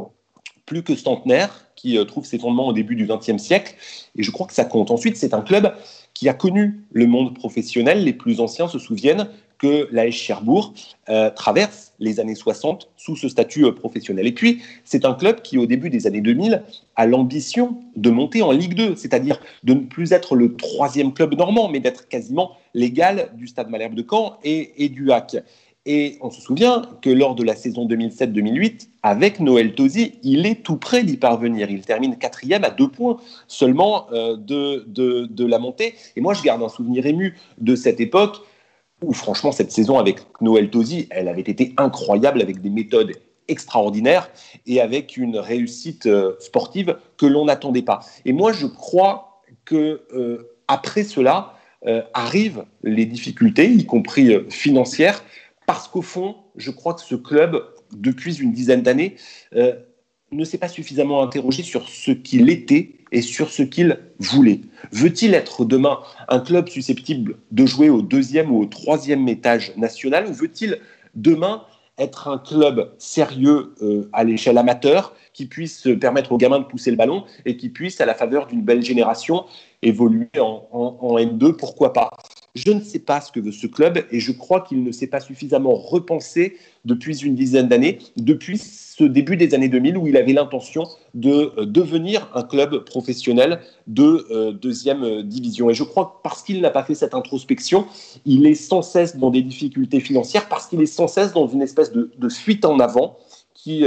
[0.68, 3.76] plus que centenaire qui trouve ses fondements au début du XXe siècle,
[4.16, 4.92] et je crois que ça compte.
[4.92, 5.74] Ensuite, c'est un club
[6.14, 8.04] qui a connu le monde professionnel.
[8.04, 9.28] Les plus anciens se souviennent
[9.58, 10.74] que l'AS Cherbourg
[11.10, 14.28] euh, traverse les années 60 sous ce statut euh, professionnel.
[14.28, 16.64] Et puis, c'est un club qui, au début des années 2000,
[16.96, 21.36] a l'ambition de monter en Ligue 2, c'est-à-dire de ne plus être le troisième club
[21.36, 25.38] normand, mais d'être quasiment l'égal du Stade Malherbe de Caen et, et du HAC.
[25.90, 30.62] Et on se souvient que lors de la saison 2007-2008, avec Noël Tosi, il est
[30.62, 31.72] tout près d'y parvenir.
[31.72, 33.16] Il termine quatrième à deux points
[33.48, 35.96] seulement euh, de, de, la montée.
[36.18, 38.42] Et moi, je garde un souvenir ému de cette époque
[39.02, 43.14] où, franchement, cette saison avec Noël Tosi, elle avait été incroyable avec des méthodes
[43.48, 44.30] extraordinaires
[44.66, 48.02] et avec une réussite euh, sportive que l'on n'attendait pas.
[48.26, 51.54] Et moi, je crois que euh, après cela
[52.14, 55.24] arrivent les difficultés, y compris financières,
[55.68, 59.18] parce qu'au fond, je crois que ce club, depuis une dizaine d'années,
[59.54, 59.74] euh,
[60.32, 64.62] ne s'est pas suffisamment interrogé sur ce qu'il était et sur ce qu'il voulait.
[64.92, 66.00] Veut-il être demain
[66.30, 70.80] un club susceptible de jouer au deuxième ou au troisième étage national ou veut-il
[71.16, 71.64] demain
[71.98, 76.92] être un club sérieux euh, à l'échelle amateur qui puisse permettre aux gamins de pousser
[76.92, 79.46] le ballon et qui puisse, à la faveur d'une belle génération,
[79.82, 82.10] évoluer en, en N2, pourquoi pas?
[82.58, 85.08] Je ne sais pas ce que veut ce club et je crois qu'il ne s'est
[85.08, 90.18] pas suffisamment repensé depuis une dizaine d'années, depuis ce début des années 2000 où il
[90.18, 95.70] avait l'intention de euh, devenir un club professionnel de euh, deuxième euh, division.
[95.70, 97.86] Et je crois que parce qu'il n'a pas fait cette introspection,
[98.26, 101.62] il est sans cesse dans des difficultés financières, parce qu'il est sans cesse dans une
[101.62, 103.18] espèce de, fuite en avant
[103.54, 103.86] qui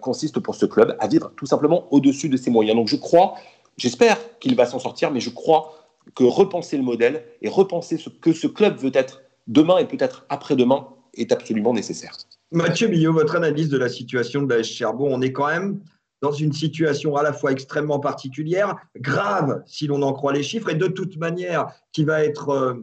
[0.00, 2.76] consiste pour ce club à vivre tout simplement au-dessus de ses moyens.
[2.76, 3.34] Donc je crois,
[3.76, 5.83] j'espère qu'il va s'en sortir, mais je crois
[6.14, 10.26] que repenser le modèle et repenser ce que ce club veut être demain et peut-être
[10.28, 12.16] après-demain est absolument nécessaire.
[12.52, 15.80] Mathieu Billot, votre analyse de la situation de la Cherbourg, on est quand même
[16.22, 20.70] dans une situation à la fois extrêmement particulière, grave si l'on en croit les chiffres,
[20.70, 22.74] et de toute manière qui va être, euh,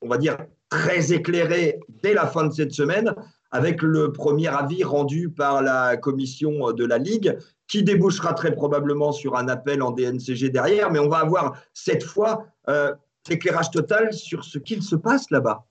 [0.00, 0.38] on va dire,
[0.70, 3.14] très éclairée dès la fin de cette semaine,
[3.50, 7.36] avec le premier avis rendu par la commission de la Ligue,
[7.68, 12.04] qui débouchera très probablement sur un appel en DNCG derrière, mais on va avoir cette
[12.04, 12.94] fois euh,
[13.28, 15.64] éclairage total sur ce qu'il se passe là-bas.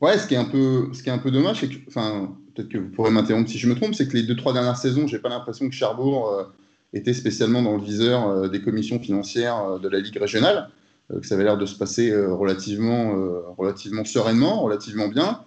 [0.00, 2.36] Ouais, ce qui est un peu, ce qui est un peu dommage, c'est que, enfin,
[2.54, 4.76] peut-être que vous pourrez m'interrompre si je me trompe, c'est que les deux trois dernières
[4.76, 6.44] saisons, j'ai pas l'impression que Cherbourg euh,
[6.92, 10.70] était spécialement dans le viseur euh, des commissions financières de la Ligue régionale,
[11.10, 13.12] que ça avait l'air de se passer relativement,
[13.58, 15.44] relativement sereinement, relativement bien.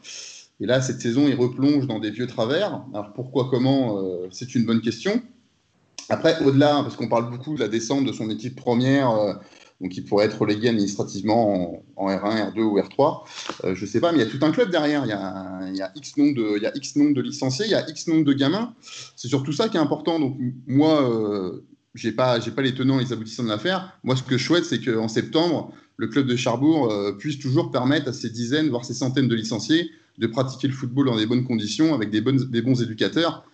[0.60, 2.84] Et là, cette saison, il replonge dans des vieux travers.
[2.94, 5.20] Alors pourquoi, comment, c'est une bonne question.
[6.10, 9.40] Après, au-delà, parce qu'on parle beaucoup de la descente de son équipe première
[9.82, 13.24] donc il pourrait être relégué administrativement en, R1, R2 ou R3.
[13.64, 15.06] Euh, je ne sais pas, mais il y a tout un club derrière.
[15.06, 18.74] Il y a, X nombre de, licenciés, il y a X nombre de gamins.
[19.16, 20.20] C'est surtout ça qui est important.
[20.20, 20.36] Donc
[20.66, 21.64] moi, euh,
[21.94, 24.00] je n'ai pas, les tenants et les aboutissants de l'affaire.
[24.04, 27.72] Moi, ce que je souhaite, c'est qu'en septembre, le club de Charbourg euh, puisse toujours
[27.72, 31.28] permettre à ces dizaines, voire ces centaines de licenciés de pratiquer le football dans des
[31.28, 33.46] bonnes conditions, avec des bons éducateurs.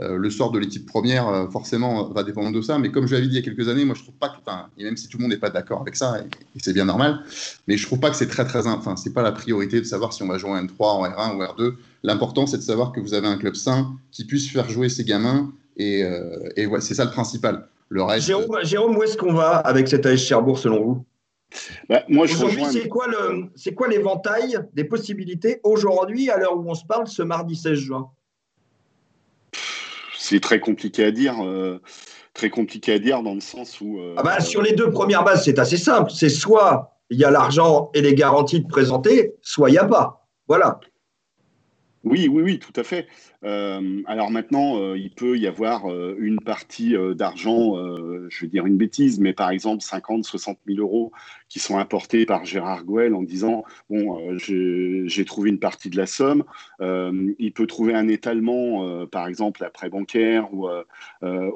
[0.00, 2.78] Euh, le sort de l'équipe première, euh, forcément, va dépendre de ça.
[2.78, 4.38] Mais comme je l'avais dit il y a quelques années, moi, je trouve pas que,
[4.76, 7.20] et même si tout le monde n'est pas d'accord avec ça, et, c'est bien normal,
[7.68, 10.12] mais je trouve pas que c'est très, très, enfin, c'est pas la priorité de savoir
[10.12, 11.74] si on va jouer en N3, en R1 ou R2.
[12.02, 15.04] L'important, c'est de savoir que vous avez un club sain qui puisse faire jouer ses
[15.04, 17.68] gamins, et, euh, et ouais, c'est ça le principal.
[17.88, 18.26] Le reste.
[18.26, 21.04] Jérôme, où est-ce qu'on va avec cet AS Cherbourg, selon vous?
[21.88, 26.68] Bah, moi, aujourd'hui, c'est quoi, le, c'est quoi l'éventail des possibilités aujourd'hui, à l'heure où
[26.68, 28.10] on se parle, ce mardi 16 juin?
[30.24, 31.34] C'est très compliqué à dire.
[31.44, 31.80] Euh,
[32.32, 33.98] très compliqué à dire dans le sens où.
[34.00, 36.10] Euh, ah bah, sur les deux premières bases, c'est assez simple.
[36.10, 39.84] C'est soit il y a l'argent et les garanties de présenter, soit il n'y a
[39.84, 40.26] pas.
[40.48, 40.80] Voilà.
[42.04, 43.06] Oui, oui, oui, tout à fait.
[43.44, 47.76] Euh, alors maintenant, euh, il peut y avoir euh, une partie d'argent,
[48.28, 51.12] je vais dire une bêtise, mais par exemple 50, 60 000 euros
[51.48, 56.06] qui sont apportés par Gérard Goël en disant bon, j'ai trouvé une partie de la
[56.06, 56.44] somme.
[56.80, 60.52] il peut trouver un étalement, par exemple, prêt bancaire.
[60.52, 60.68] Ou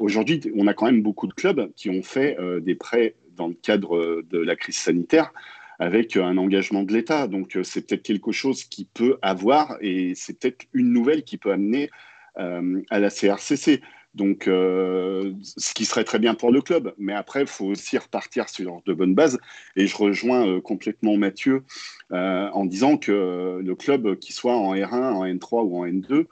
[0.01, 3.55] aujourd'hui, on a quand même beaucoup de clubs qui ont fait des prêts dans le
[3.55, 5.33] cadre de la crise sanitaire
[5.79, 7.27] avec un engagement de l'État.
[7.27, 11.39] Donc euh, c'est peut-être quelque chose qui peut avoir et c'est peut-être une nouvelle qui
[11.39, 11.91] peut amener
[12.39, 13.81] euh, à la CRCC.
[14.15, 16.93] Donc, euh, ce qui serait très bien pour le club.
[16.99, 19.39] Mais après, il faut aussi repartir sur de bonnes bases.
[19.77, 21.63] Et je rejoins complètement Mathieu
[22.11, 26.25] en disant que le club, qui soit en R1, en N3 ou en N2,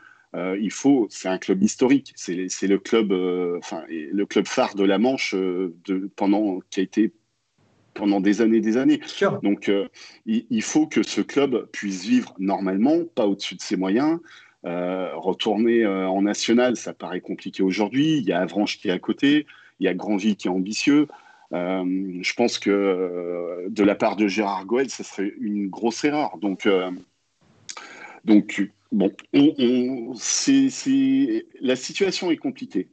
[0.58, 2.12] il faut, c'est un club historique.
[2.16, 3.12] C'est le club,
[3.58, 5.36] enfin, le club phare de la Manche
[6.16, 7.12] pendant qui a été
[7.96, 9.00] pendant des années des années.
[9.42, 9.88] Donc, euh,
[10.26, 14.20] il, faut que ce club puisse vivre normalement, pas au-dessus de ses moyens.
[14.64, 18.18] Euh, retourner euh, en national, ça paraît compliqué aujourd'hui.
[18.18, 19.46] Il y a Avranches qui est à côté,
[19.80, 21.08] il y a Grandville qui est ambitieux.
[21.52, 26.38] je pense que de la part de Gérard Goël, ce serait une grosse erreur.
[26.38, 26.68] Donc,
[28.24, 30.14] donc bon, on,
[31.60, 32.88] la situation est compliquée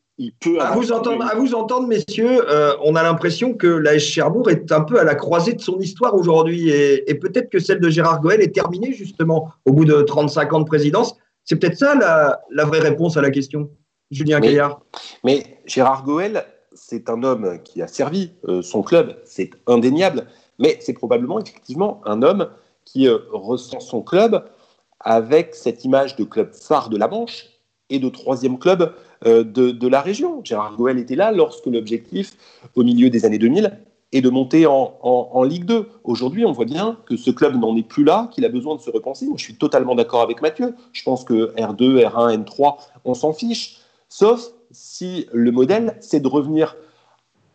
[0.59, 4.71] à, vous entendre, à vous entendre, messieurs, euh, on a l'impression que la Cherbourg est
[4.71, 8.21] un peu à la croisée de son histoire aujourd'hui et, peut-être que celle de Gérard
[8.21, 11.15] Goël est terminée justement au bout de 35 ans de présidence.
[11.45, 13.69] C'est peut-être ça la, vraie réponse à la question,
[14.11, 14.81] Julien mais, Gaillard?
[15.23, 20.27] Mais Gérard Goël, c'est un homme qui a servi euh, son club, c'est indéniable,
[20.59, 22.49] mais c'est probablement effectivement un homme
[22.85, 24.45] qui euh, ressent son club
[24.99, 27.47] avec cette image de club phare de la Manche
[27.89, 28.93] et de troisième club
[29.25, 30.41] euh, de, la région.
[30.43, 32.33] Gérard Goël était là lorsque l'objectif,
[32.75, 33.77] au milieu des années 2000,
[34.11, 35.89] est de monter en, Ligue 2.
[36.03, 38.81] Aujourd'hui, on voit bien que ce club n'en est plus là, qu'il a besoin de
[38.81, 39.25] se repenser.
[39.25, 40.75] Moi, je suis totalement d'accord avec Mathieu.
[40.91, 43.77] Je pense que R2, R1, N3, on s'en fiche.
[44.09, 46.75] Sauf si le modèle, c'est de revenir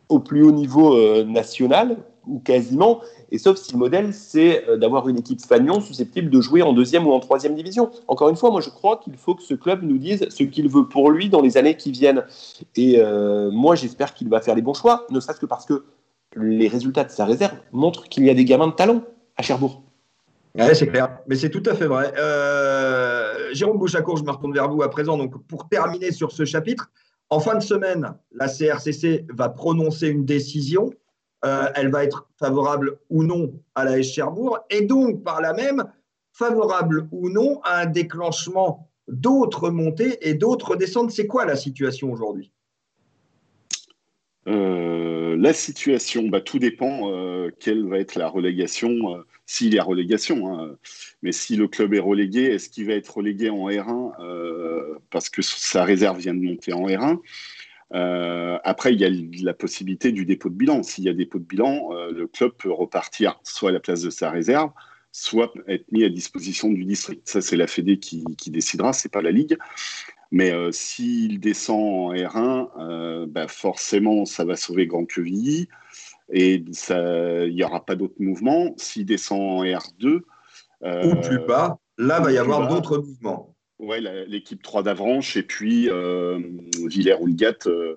[0.09, 1.96] au plus haut niveau euh, national,
[2.29, 6.41] ou quasiment, et sauf si le modèle, c'est euh, d'avoir une équipe fagnon susceptible de
[6.41, 7.91] jouer en deuxième ou en troisième division.
[8.07, 10.69] Encore une fois, moi je crois qu'il faut que ce club nous dise ce qu'il
[10.69, 12.25] veut pour lui dans les années qui viennent.
[12.77, 15.85] Et euh, moi j'espère qu'il va faire les bons choix, ne serait-ce que parce que
[16.37, 19.03] les résultats de sa réserve montrent qu'il y a des gamins de talent
[19.37, 19.83] à Cherbourg.
[20.75, 22.12] C'est clair, mais c'est tout à fait vrai.
[23.53, 25.17] Jérôme Bouchacourt, je me retourne vers vous à présent.
[25.17, 26.91] Donc, pour terminer sur ce chapitre,
[27.31, 30.91] en fin de semaine, la CRCC va prononcer une décision.
[31.44, 35.85] Euh, elle va être favorable ou non à la Cherbourg et donc par là même
[36.33, 41.12] favorable ou non à un déclenchement d'autres montées et d'autres descentes.
[41.12, 42.51] C'est quoi la situation aujourd'hui?
[44.48, 49.83] Euh, La situation, bah, tout dépend euh, quelle va être la relégation s'il y a
[49.83, 50.53] relégation.
[50.53, 50.77] Hein.
[51.22, 55.31] Mais si le club est relégué, est-ce qu'il va être relégué en R1 euh, parce
[55.31, 57.18] que sa réserve vient de monter en R1
[57.94, 60.83] euh, après, il y a la possibilité du dépôt de bilan.
[60.83, 64.03] S'il y a dépôt de bilan, euh, le club peut repartir soit à la place
[64.03, 64.70] de sa réserve,
[65.12, 67.22] soit être mis à disposition du district.
[67.29, 69.57] Ça, c'est la Fédé qui, qui décidera, c'est pas la Ligue.
[70.31, 75.68] Mais s'il descend en R1, bah, forcément, ça va sauver Grand Quevilly
[76.31, 78.74] et il n'y aura pas d'autres mouvements.
[78.77, 80.20] S'il descend en R2,
[80.85, 83.57] ou plus bas, là, va y avoir d'autres mouvements.
[83.79, 86.41] Ouais, l'équipe 3 d'Avranches et puis euh,
[86.87, 87.67] Villers-Houlgat.
[87.67, 87.97] Euh,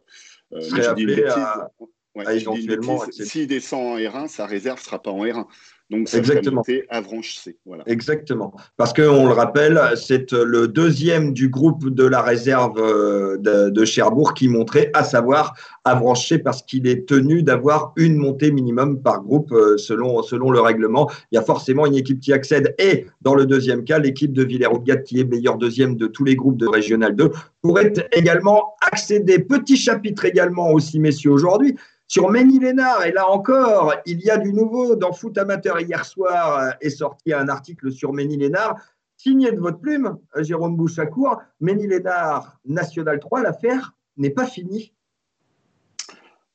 [0.87, 1.71] appelé à,
[2.17, 3.03] à éventuellement.
[3.09, 5.47] S'il descend en R1, sa réserve ne sera pas en R1.
[5.91, 6.63] Donc, ça Exactement.
[6.89, 7.57] Avranches C.
[7.65, 7.83] Voilà.
[7.85, 8.53] Exactement.
[8.77, 14.33] Parce qu'on le rappelle, c'est le deuxième du groupe de la réserve euh, de, Cherbourg
[14.33, 19.21] qui montrait, à savoir Avranches C, parce qu'il est tenu d'avoir une montée minimum par
[19.21, 21.11] groupe euh, selon, selon le règlement.
[21.31, 22.73] Il y a forcément une équipe qui accède.
[22.79, 26.37] Et dans le deuxième cas, l'équipe de Villers-Rougat, qui est meilleure deuxième de tous les
[26.37, 29.39] groupes de Régional 2, pourrait également accéder.
[29.39, 31.75] Petit chapitre également aussi, messieurs, aujourd'hui.
[32.11, 34.97] Sur Mény-Lénard, et là encore, il y a du nouveau.
[34.97, 38.75] Dans Foot Amateur, hier soir, euh, est sorti un article sur Mény-Lénard,
[39.15, 41.37] signé de votre plume, euh, Jérôme Bouchacourt.
[41.61, 44.91] Mény-Lénard, National 3, l'affaire n'est pas finie.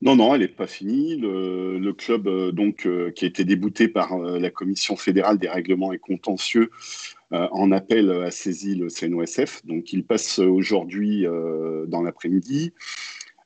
[0.02, 1.16] Non, non, elle n'est pas finie.
[1.16, 5.98] Le, club, euh, donc, qui a été débouté par la Commission fédérale des règlements et
[5.98, 6.70] contentieux,
[7.30, 9.64] en appel a saisi le CNOSF.
[9.64, 12.74] Donc, il passe aujourd'hui dans l'après-midi.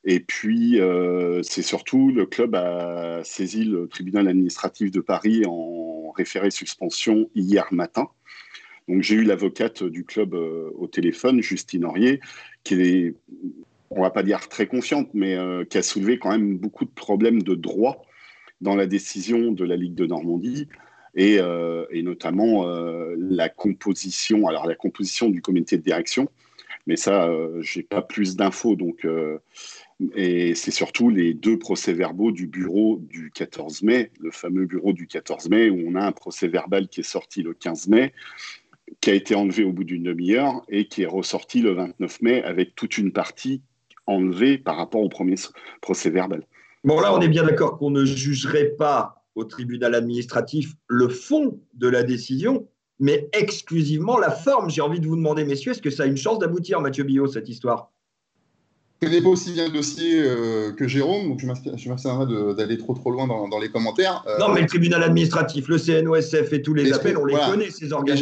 [0.04, 6.10] Et puis, euh, c'est surtout le club a saisi le tribunal administratif de Paris en
[6.12, 8.08] référé suspension hier matin.
[8.88, 12.20] Donc, j'ai eu l'avocate du club euh, au téléphone, Justine Aurier,
[12.64, 13.14] qui est,
[13.90, 16.90] on va pas dire très confiante, mais euh, qui a soulevé quand même beaucoup de
[16.90, 18.04] problèmes de droit
[18.62, 20.68] dans la décision de la Ligue de Normandie.
[21.16, 21.38] Et,
[21.90, 22.64] et notamment
[23.16, 26.28] la composition, alors la composition du comité de direction,
[26.86, 27.28] mais ça,
[27.62, 29.04] j'ai pas plus d'infos, donc
[30.14, 35.06] et c'est surtout les deux procès-verbaux du bureau du 14 mai, le fameux bureau du
[35.06, 38.12] 14 mai, où on a un procès-verbal qui est sorti le 15 mai,
[39.00, 42.42] qui a été enlevé au bout d'une demi-heure et qui est ressorti le 29 mai
[42.42, 43.62] avec toute une partie
[44.06, 45.36] enlevée par rapport au premier
[45.82, 46.46] procès-verbal.
[46.82, 51.60] Bon, là, on est bien d'accord qu'on ne jugerait pas au tribunal administratif le fond
[51.74, 52.66] de la décision,
[52.98, 54.70] mais exclusivement la forme.
[54.70, 57.26] J'ai envie de vous demander, messieurs, est-ce que ça a une chance d'aboutir, Mathieu Billot,
[57.26, 57.92] cette histoire?
[59.00, 63.10] Connais pas aussi bien le dossier euh, que Jérôme, donc je m'abstiendrai d'aller trop trop
[63.10, 64.22] loin dans, les commentaires.
[64.26, 67.70] Euh, non, mais le tribunal administratif, le CNOSF et tous les appels, on les connaît,
[67.70, 68.18] ces organes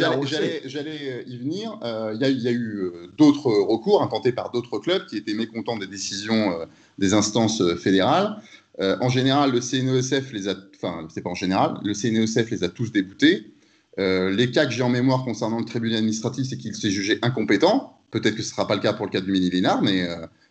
[0.65, 1.77] J'allais y venir.
[1.83, 5.87] Euh, il y, a eu d'autres recours intentés par d'autres clubs qui étaient mécontents des
[5.87, 6.57] décisions
[6.97, 8.37] des instances fédérales.
[8.79, 12.69] en général, le CNOSF les a, enfin, c'est pas en général, le CNOSF les a
[12.69, 13.51] tous déboutés.
[13.97, 17.97] les cas que j'ai en mémoire concernant le tribunal administratif, c'est qu'il s'est jugé incompétent.
[18.11, 20.07] Peut-être que ce ne sera pas le cas pour le cas du mini-Lénard, mais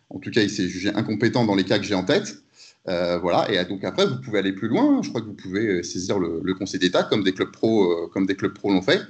[0.09, 2.43] en tout cas, il s'est jugé incompétent dans les cas que j'ai en tête.
[2.87, 3.51] Euh, voilà.
[3.51, 5.01] Et donc après, vous pouvez aller plus loin.
[5.03, 8.07] Je crois que vous pouvez euh, saisir le, Conseil d'État, comme des clubs pro, euh,
[8.11, 9.01] comme des clubs pro l'ont fait.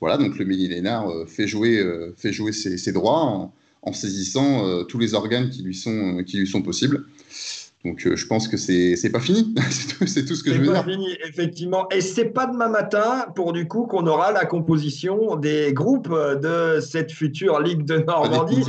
[0.00, 0.16] Voilà.
[0.16, 1.84] Donc le millénaire fait jouer,
[2.16, 3.50] fait jouer ses, droits
[3.82, 7.06] en, saisissant tous les organes qui lui sont, qui lui sont possibles.
[7.84, 9.54] Donc je pense que c'est pas fini.
[10.06, 10.84] c'est tout, ce que je veux dire.
[10.84, 11.88] Pas fini, effectivement.
[11.90, 16.80] Et c'est pas demain matin, pour du coup, qu'on aura la composition des groupes de
[16.80, 18.64] cette future Ligue de Normandie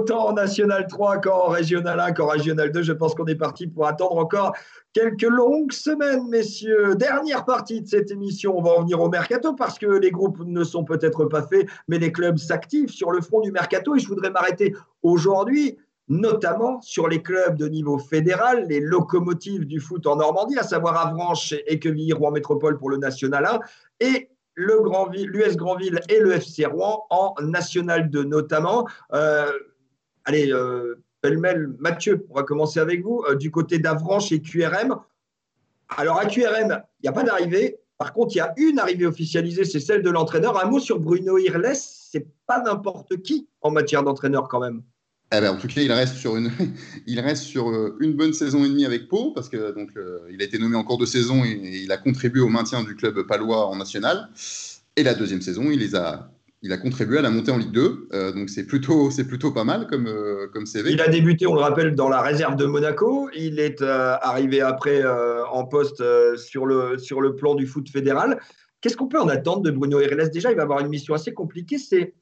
[0.00, 2.82] autant en National 3 qu'en Régional 1 qu'en Régional 2.
[2.82, 4.56] Je pense qu'on est parti pour attendre encore
[4.92, 6.94] quelques longues semaines, messieurs.
[6.94, 10.40] Dernière partie de cette émission, on va en venir au mercato parce que les groupes
[10.44, 13.94] ne sont peut-être pas faits, mais les clubs s'activent sur le front du mercato.
[13.94, 19.78] Et je voudrais m'arrêter aujourd'hui notamment sur les clubs de niveau fédéral, les locomotives du
[19.78, 23.60] foot en Normandie, à savoir Avranches et Quevilly, Rouen Métropole pour le National 1,
[24.00, 28.88] et l'US Grandville et le FC Rouen en National 2 notamment.
[29.12, 29.52] Euh,
[30.24, 33.24] Allez, euh, pêle-mêle, Mathieu, on va commencer avec vous.
[33.28, 34.96] Euh, du côté d'Avranches et QRM.
[35.96, 37.78] Alors, à QRM, il n'y a pas d'arrivée.
[37.98, 40.62] Par contre, il y a une arrivée officialisée, c'est celle de l'entraîneur.
[40.62, 44.82] Un mot sur Bruno Irles, c'est pas n'importe qui en matière d'entraîneur quand même.
[45.32, 46.34] Eh ben, en tout cas, il reste sur
[47.68, 49.74] euh, une bonne saison et demie avec Pau, parce que
[50.30, 52.82] il a été nommé en cours de saison et, et, il a contribué au maintien
[52.82, 54.30] du club palois en national.
[54.96, 56.30] Et la deuxième saison, il les a
[56.62, 59.52] il a contribué à la montée en Ligue 2, euh, donc c'est plutôt, c'est plutôt
[59.52, 60.92] pas mal comme, euh, comme CV.
[60.92, 63.30] Il a débuté, on le rappelle, dans la réserve de Monaco.
[63.34, 65.02] Il est euh, arrivé après
[65.50, 66.02] en poste
[66.36, 68.40] sur, le, sur le plan du foot fédéral.
[68.80, 71.34] Qu'est-ce qu'on peut en attendre de Bruno Herles Déjà, il va avoir une mission assez
[71.34, 72.14] compliquée, c'est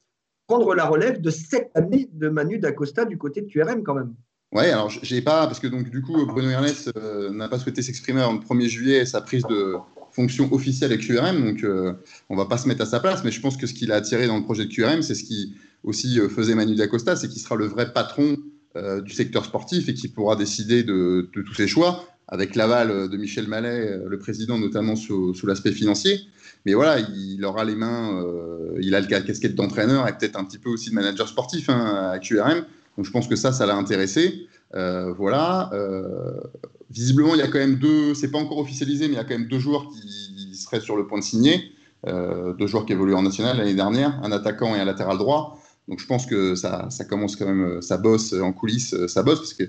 [0.47, 4.13] prendre la relève de cette année de Manu D'Acosta du côté de QRM quand même.
[4.51, 6.91] Ouais, alors j'ai pas, parce que donc du coup, Bruno Herles
[7.31, 9.75] n'a pas souhaité s'exprimer en 1er juillet, sa prise de,
[10.11, 11.93] fonction officielle avec QRM, donc euh,
[12.29, 13.95] on va pas se mettre à sa place, mais je pense que ce qu'il a
[13.95, 17.27] attiré dans le projet de QRM, c'est ce qui aussi euh, faisait Manu D'Acosta, c'est
[17.27, 18.37] qu'il sera le vrai patron
[18.75, 22.05] euh, du secteur sportif et qui pourra décider de, tous ses choix.
[22.27, 26.19] avec l'aval de Michel Mallet, le président, notamment sous, l'aspect financier.
[26.65, 28.23] Mais voilà, il aura les mains,
[28.79, 32.11] il a le casquette d'entraîneur et peut-être un petit peu aussi de manager sportif hein,
[32.13, 32.65] à QRM.
[32.97, 34.47] Donc je pense que ça, ça l'a intéressé.
[34.71, 35.71] voilà.
[36.89, 39.23] Visiblement, il y a quand même deux, c'est pas encore officialisé, mais il y a
[39.23, 41.73] quand même deux joueurs qui seraient sur le point de signer.
[42.07, 45.59] Euh, deux joueurs qui évoluent en national l'année dernière, un attaquant et un latéral droit.
[45.87, 49.23] Donc je pense que ça, commence quand même, euh, ça bosse en coulisses, euh, ça
[49.23, 49.63] bosse parce que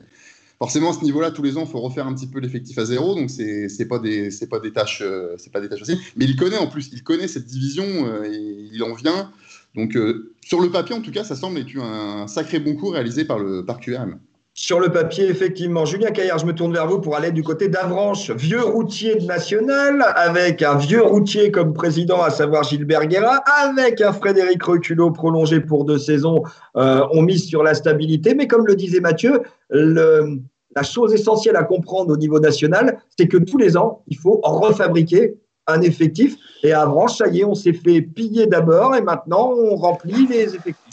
[0.59, 2.85] forcément à ce niveau-là, tous les ans, il faut refaire un petit peu l'effectif à
[2.85, 5.03] zéro, donc c'est c'est pas des pas des tâches
[5.39, 5.99] c'est pas des tâches faciles.
[6.17, 7.85] Mais il connaît en plus, il connaît cette division,
[8.25, 9.33] et il en vient.
[9.75, 9.97] Donc
[10.43, 13.39] sur le papier, en tout cas, ça semble être un sacré bon coup réalisé par
[13.39, 14.19] le par QRM.
[14.63, 15.87] Sur le papier, effectivement.
[15.87, 19.25] Julien Caillard, je me tourne vers vous pour aller du côté d'Avranches, vieux routier de
[19.25, 25.13] national, avec un vieux routier comme président, à savoir Gilbert Guerra, avec un Frédéric Reculot
[25.13, 26.43] prolongé pour deux saisons.
[26.77, 29.41] Euh, on mise sur la stabilité, mais comme le disait Mathieu,
[29.71, 34.43] la chose essentielle à comprendre au niveau national, c'est que tous les ans, il faut
[34.45, 35.39] refabriquer
[35.69, 36.37] un effectif.
[36.63, 40.27] Et à Avranches, ça y est, on s'est fait piller d'abord et maintenant on remplit
[40.27, 40.90] les effectifs.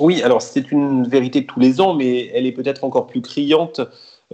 [0.00, 3.20] Oui, alors c'est une vérité de tous les ans, mais elle est peut-être encore plus
[3.20, 3.80] criante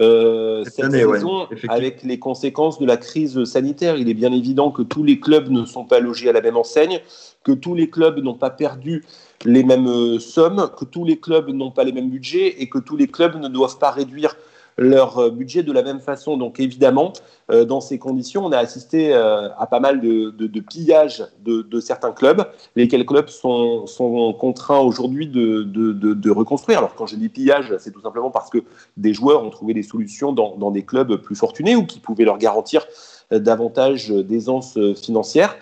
[0.00, 3.96] euh, cette, saison avec les conséquences de la crise sanitaire.
[3.96, 6.56] Il est bien évident que tous les clubs ne sont pas logés à la même
[6.56, 7.00] enseigne,
[7.42, 9.04] que tous les clubs n'ont pas perdu
[9.44, 12.78] les mêmes euh, sommes, que tous les clubs n'ont pas les mêmes budgets et que
[12.78, 14.36] tous les clubs ne doivent pas réduire
[14.78, 16.36] leur euh, budget de la même façon.
[16.36, 17.12] Donc évidemment,
[17.50, 21.80] euh, dans ces conditions, on a assisté euh, à pas mal de, de, pillages de,
[21.80, 22.44] certains clubs,
[22.76, 26.78] lesquels clubs sont, sont contraints aujourd'hui de, de, reconstruire.
[26.78, 28.58] Alors quand je dis pillage, c'est tout simplement parce que
[28.96, 32.24] des joueurs ont trouvé des solutions dans, dans des clubs plus fortunés ou qui pouvaient
[32.24, 32.86] leur garantir
[33.30, 35.56] davantage d'aisance financière.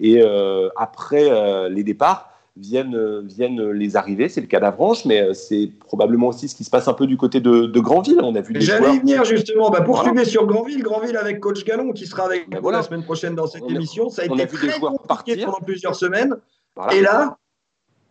[0.00, 0.22] Et
[0.76, 4.28] après les départs, viennent, viennent les arrivées.
[4.28, 7.06] C'est le cas d'Avranches, mais euh, c'est probablement aussi ce qui se passe un peu
[7.06, 8.18] du côté de, de Granville.
[8.22, 9.70] On a vu J'allais y venir justement.
[9.70, 10.82] Bah, poursuivez sur Granville.
[10.82, 14.08] Granville avec coach Gallon qui sera avec bah, nous la semaine prochaine dans cette émission.
[14.08, 16.36] Ça a été très compliqué pendant plusieurs semaines.
[16.92, 17.38] Et là,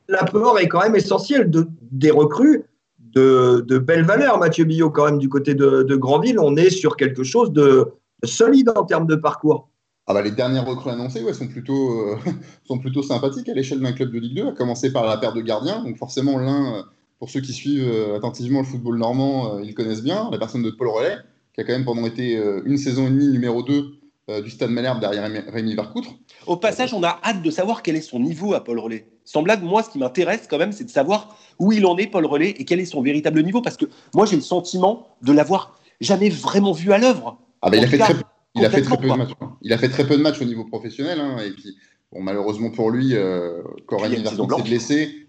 [0.08, 2.64] l'apport est quand même essentiel de, des recrues.
[3.00, 6.38] De, de belles valeurs, Mathieu Billot, quand même, du côté de, de Granville.
[6.38, 7.94] On est sur quelque chose de
[8.26, 9.70] solide en termes de parcours.
[10.08, 12.18] Ah bah, les dernières recrues annoncées ouais, sont, plutôt, euh,
[12.68, 15.34] sont plutôt sympathiques à l'échelle d'un club de Ligue 2, à commencer par la paire
[15.34, 15.84] de gardiens.
[15.84, 16.84] Donc forcément, l'un, euh,
[17.18, 20.70] pour ceux qui suivent euh, attentivement le football normand, ils connaissent bien, la personne de
[20.70, 21.18] Paul Relais,
[21.56, 25.00] qui a quand même pendant été une saison et demie numéro 2 du Stade Malherbe
[25.00, 26.10] derrière Rémi Varcoutre.
[26.48, 29.08] Au passage, on a hâte de savoir quel est son niveau à Paul Relais.
[29.24, 32.08] Sans blague, moi, ce qui m'intéresse quand même, c'est de savoir où il en est,
[32.08, 35.32] Paul Relais, et quel est son véritable niveau, parce que moi, j'ai le sentiment de
[35.32, 37.38] l'avoir jamais vraiment vu à l'œuvre.
[37.62, 38.16] Ah ben, il a fait très
[38.56, 39.34] il a fait très peu de matchs.
[39.42, 39.58] Hein.
[39.62, 41.20] Il a fait très peu de matchs au niveau professionnel.
[41.20, 41.78] Hein, et puis,
[42.12, 45.28] bon, malheureusement pour lui, euh, quand Rémi s'est blessé,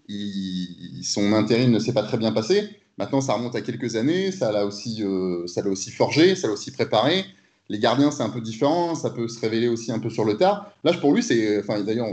[1.02, 2.68] son intérim ne s'est pas très bien passé.
[2.98, 4.32] Maintenant, ça remonte à quelques années.
[4.32, 7.24] Ça l'a aussi, euh, ça l'a aussi forgé, ça l'a aussi préparé.
[7.68, 8.94] Les gardiens, c'est un peu différent.
[8.94, 10.72] Ça peut se révéler aussi un peu sur le tard.
[10.84, 12.08] Là, pour lui, c'est, enfin, d'ailleurs,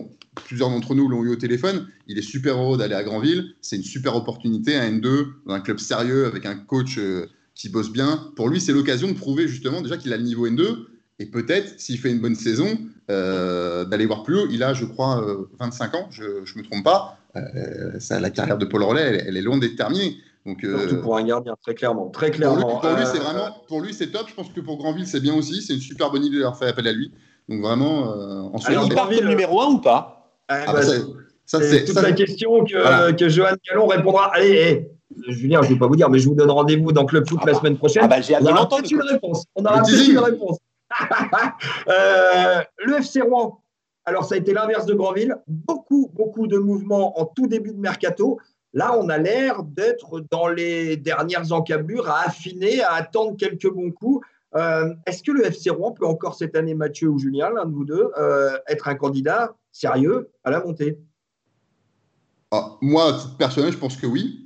[0.45, 1.88] plusieurs d'entre nous l'ont eu au téléphone.
[2.07, 3.53] Il est super heureux d'aller à Granville.
[3.61, 7.70] C'est une super opportunité à N2, dans un club sérieux avec un coach euh, qui
[7.70, 8.32] bosse bien.
[8.36, 10.88] Pour lui, c'est l'occasion de prouver justement déjà qu'il a le niveau N2
[11.20, 12.78] et peut-être, s'il fait une bonne saison,
[13.11, 14.47] euh, d'aller voir plus haut.
[14.49, 15.24] Il a, je crois,
[15.59, 17.18] 25 euh, ans, je ne me trompe pas.
[17.36, 20.18] Euh, ça, la carrière de Paul Relais, elle, est loin d'être terminée.
[20.45, 22.09] Donc, Surtout pour un gardien, très clairement.
[22.09, 22.80] Très clairement.
[22.80, 24.28] Pour lui, c'est vraiment, pour lui, c'est top.
[24.28, 25.61] Je pense que pour Grandville, c'est bien aussi.
[25.61, 27.11] C'est une super bonne idée de leur faire appel à lui.
[27.47, 28.03] Donc vraiment,
[28.53, 30.34] en Alors, il part comme numéro 1 ou pas?
[30.49, 30.82] Ah, ah, bah,
[31.45, 34.34] ça, c'est toute la question que, que Johan Callon répondra.
[34.34, 34.89] Allez,
[35.28, 37.39] Julien, je ne vais pas vous dire, mais je vous donne rendez-vous dans Club Foot
[37.41, 37.59] ah la bah.
[37.59, 38.03] semaine prochaine.
[38.05, 39.45] Ah bah, j'ai hâte de une réponse.
[39.55, 40.57] On aura peut-être une réponse.
[41.88, 43.64] euh, le FC Rouen,
[44.06, 45.38] alors ça a été l'inverse de Grandville.
[45.48, 48.39] Beaucoup, beaucoup de mouvements en tout début de mercato.
[48.74, 53.91] Là, on a l'air d'être dans les dernières encablures, à affiner, à attendre quelques bons
[53.91, 54.26] coups.
[54.56, 57.74] Euh, est-ce que le FC Rouen peut encore cette année, Mathieu ou Julien, l'un de
[57.74, 61.00] vous deux, euh, être un candidat sérieux à la montée?
[62.52, 64.39] Ah, Moi, à titre personnel, je pense que oui.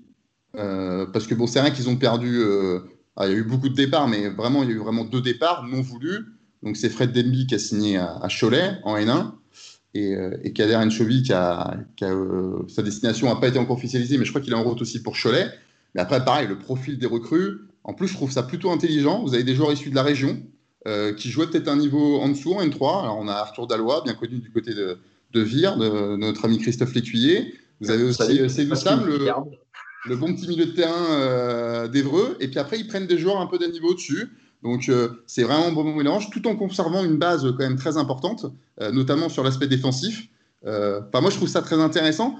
[0.54, 2.41] Parce que bon, c'est rien qu'ils ont perdu.
[3.20, 5.04] Ah, il y a eu beaucoup de départs, mais vraiment, il y a eu vraiment
[5.04, 6.37] deux départs non voulus.
[6.64, 9.32] Donc c'est Fred Demby qui a signé à, Cholet en N1
[9.93, 14.18] et, euh, et Kader Enchovi qui a, euh, sa destination n'a pas été encore officialisée,
[14.18, 15.47] mais je crois qu'il est en route aussi pour Cholet.
[15.95, 19.24] Mais après, pareil, le profil des recrues, en plus, je trouve ça plutôt intelligent.
[19.24, 20.41] Vous avez des joueurs issus de la région
[20.88, 23.03] euh, qui jouaient peut-être un niveau en dessous, en N3.
[23.03, 24.97] Alors on a Arthur Dallois, bien connu du côté de,
[25.32, 27.53] de Vire, de, notre ami Christophe Lécuyer.
[27.80, 29.18] Vous avez aussi Seydou Sam, le,
[30.08, 32.36] le, bon petit milieu de terrain d'Evreux.
[32.39, 34.30] Et puis après, ils prennent des joueurs un peu d'un niveau au-dessus.
[34.64, 37.97] Donc euh, c'est vraiment un bon mélange, tout en conservant une base quand même très
[37.97, 38.45] importante,
[38.82, 40.28] euh, notamment sur l'aspect défensif.
[40.66, 42.36] Euh, moi, je trouve ça très intéressant.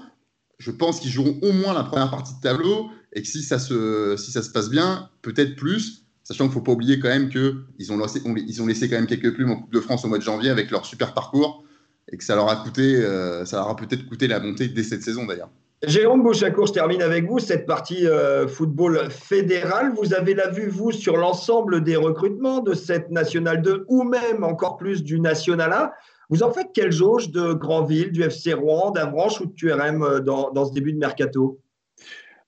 [0.58, 3.58] Je pense qu'ils joueront au moins la première partie de tableau et que si ça
[3.58, 6.04] se, si ça se passe bien, peut-être plus.
[6.24, 9.06] Sachant qu'il ne faut pas oublier quand même qu'ils ont, ils ont laissé quand même
[9.06, 11.64] quelques plumes en Coupe de France au mois de janvier avec leur super parcours
[12.10, 15.02] et que ça leur a euh, ça leur a peut-être coûté la montée dès cette
[15.02, 15.50] saison d'ailleurs.
[15.86, 19.92] Jérôme Bouchacourt, je termine avec vous cette partie euh, football fédéral.
[19.94, 24.42] Vous avez la vue, vous, sur l'ensemble des recrutements de cette Nationale 2 ou même
[24.42, 25.92] encore plus du National 1.
[26.30, 30.18] Vous en faites quelle jauge de Grandville, du FC Rouen, d'Avranches ou de QRM euh,
[30.18, 31.60] dans, dans, ce début de mercato?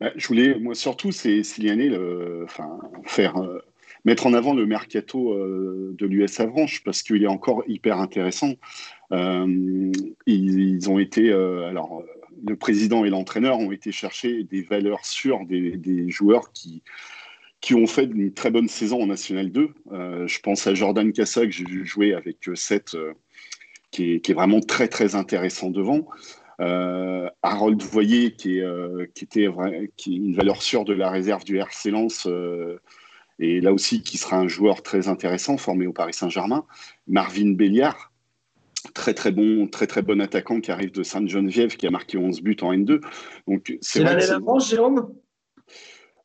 [0.01, 1.43] Bah, Je voulais, moi surtout, c'est
[2.43, 3.61] enfin, faire, euh,
[4.05, 8.55] mettre en avant le mercato de l'US Avranches parce qu'il est encore hyper intéressant.
[9.13, 9.93] Ils,
[10.27, 12.03] ils, ont été, alors,
[12.47, 16.83] le président et l'entraîneur ont été chercher des valeurs sûres des, joueurs qui
[17.61, 19.69] qui ont fait une très bonne saison en National 2.
[20.27, 22.97] je pense à Jordan Cassa que j'ai joué avec Seth
[23.91, 26.07] qui est, vraiment très très intéressant devant.
[26.61, 29.49] Euh, Harold Voyer, qui, est, euh, qui était
[29.97, 32.79] qui une valeur sûre de la réserve du RC Lens, euh,
[33.39, 36.67] et là aussi qui sera un joueur très intéressant, formé au Paris Saint-Germain.
[37.09, 38.10] Marvin Béliard,
[38.93, 42.43] très très bon, très très bon attaquant qui arrive de Sainte-Geneviève, qui a marqué 11
[42.43, 43.01] buts en N2.
[43.49, 45.13] Donc c'est l'année d'avant, Jérôme?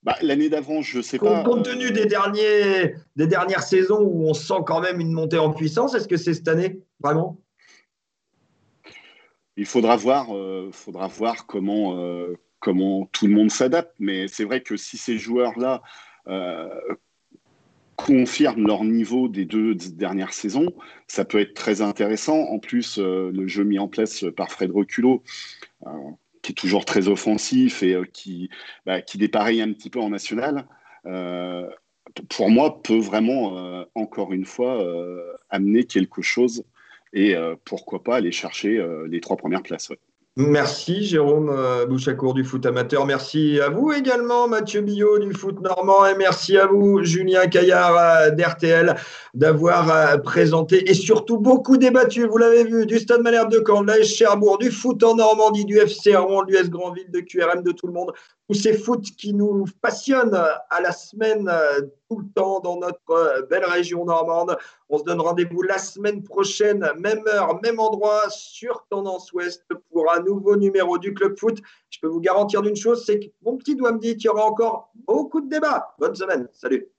[0.03, 1.43] Bah, L'année d'avant, je ne sais pas.
[1.43, 5.51] Compte tenu des, derniers, des dernières saisons où on sent quand même une montée en
[5.51, 7.41] puissance, est-ce que c'est cette année, vraiment?
[9.57, 13.95] Il faudra voir, euh, faudra voir comment, euh, comment tout le monde s'adapte.
[13.97, 15.81] Mais c'est vrai que si ces joueurs-là
[16.27, 16.69] euh,
[17.95, 20.73] confirment leur niveau des deux dernières saisons,
[21.07, 22.39] ça peut être très intéressant.
[22.39, 25.23] En plus, le jeu mis en place par Fred Reculot,
[26.41, 28.49] qui est toujours très offensif et qui,
[28.85, 30.67] bah, qui dépareille un petit peu en national,
[31.03, 34.85] pour moi, peut vraiment, encore une fois,
[35.49, 36.63] amener quelque chose
[37.15, 39.91] et euh, pourquoi pas aller chercher euh, les trois premières places.
[40.37, 43.05] Merci Jérôme euh, Bouchacourt du foot amateur.
[43.05, 48.33] Merci à vous également Mathieu Billot du foot normand et merci à vous Julien Caillard
[48.33, 48.97] d'RTL
[49.33, 53.87] d'avoir présenté et surtout beaucoup débattu, vous l'avez vu, du Stade Malherbe de Caen, de
[53.87, 57.71] l'AS Cherbourg, du foot en Normandie, du FC Rouen, de l'US Grandville, de QRM, de
[57.71, 58.11] tout le monde
[58.47, 60.39] tous ces foot qui nous passionnent
[60.69, 64.55] à la semaine, euh, tout le temps dans notre euh, belle région normande.
[64.89, 70.11] On se donne rendez-vous la semaine prochaine, même heure, même endroit, sur Tendance Ouest pour
[70.11, 71.59] un nouveau numéro du Club Foot.
[71.89, 74.29] Je peux vous garantir d'une chose, c'est que mon petit doigt me dit qu'il y
[74.29, 75.95] aura encore beaucoup de débats.
[75.97, 76.47] Bonne semaine.
[76.53, 76.94] Salut.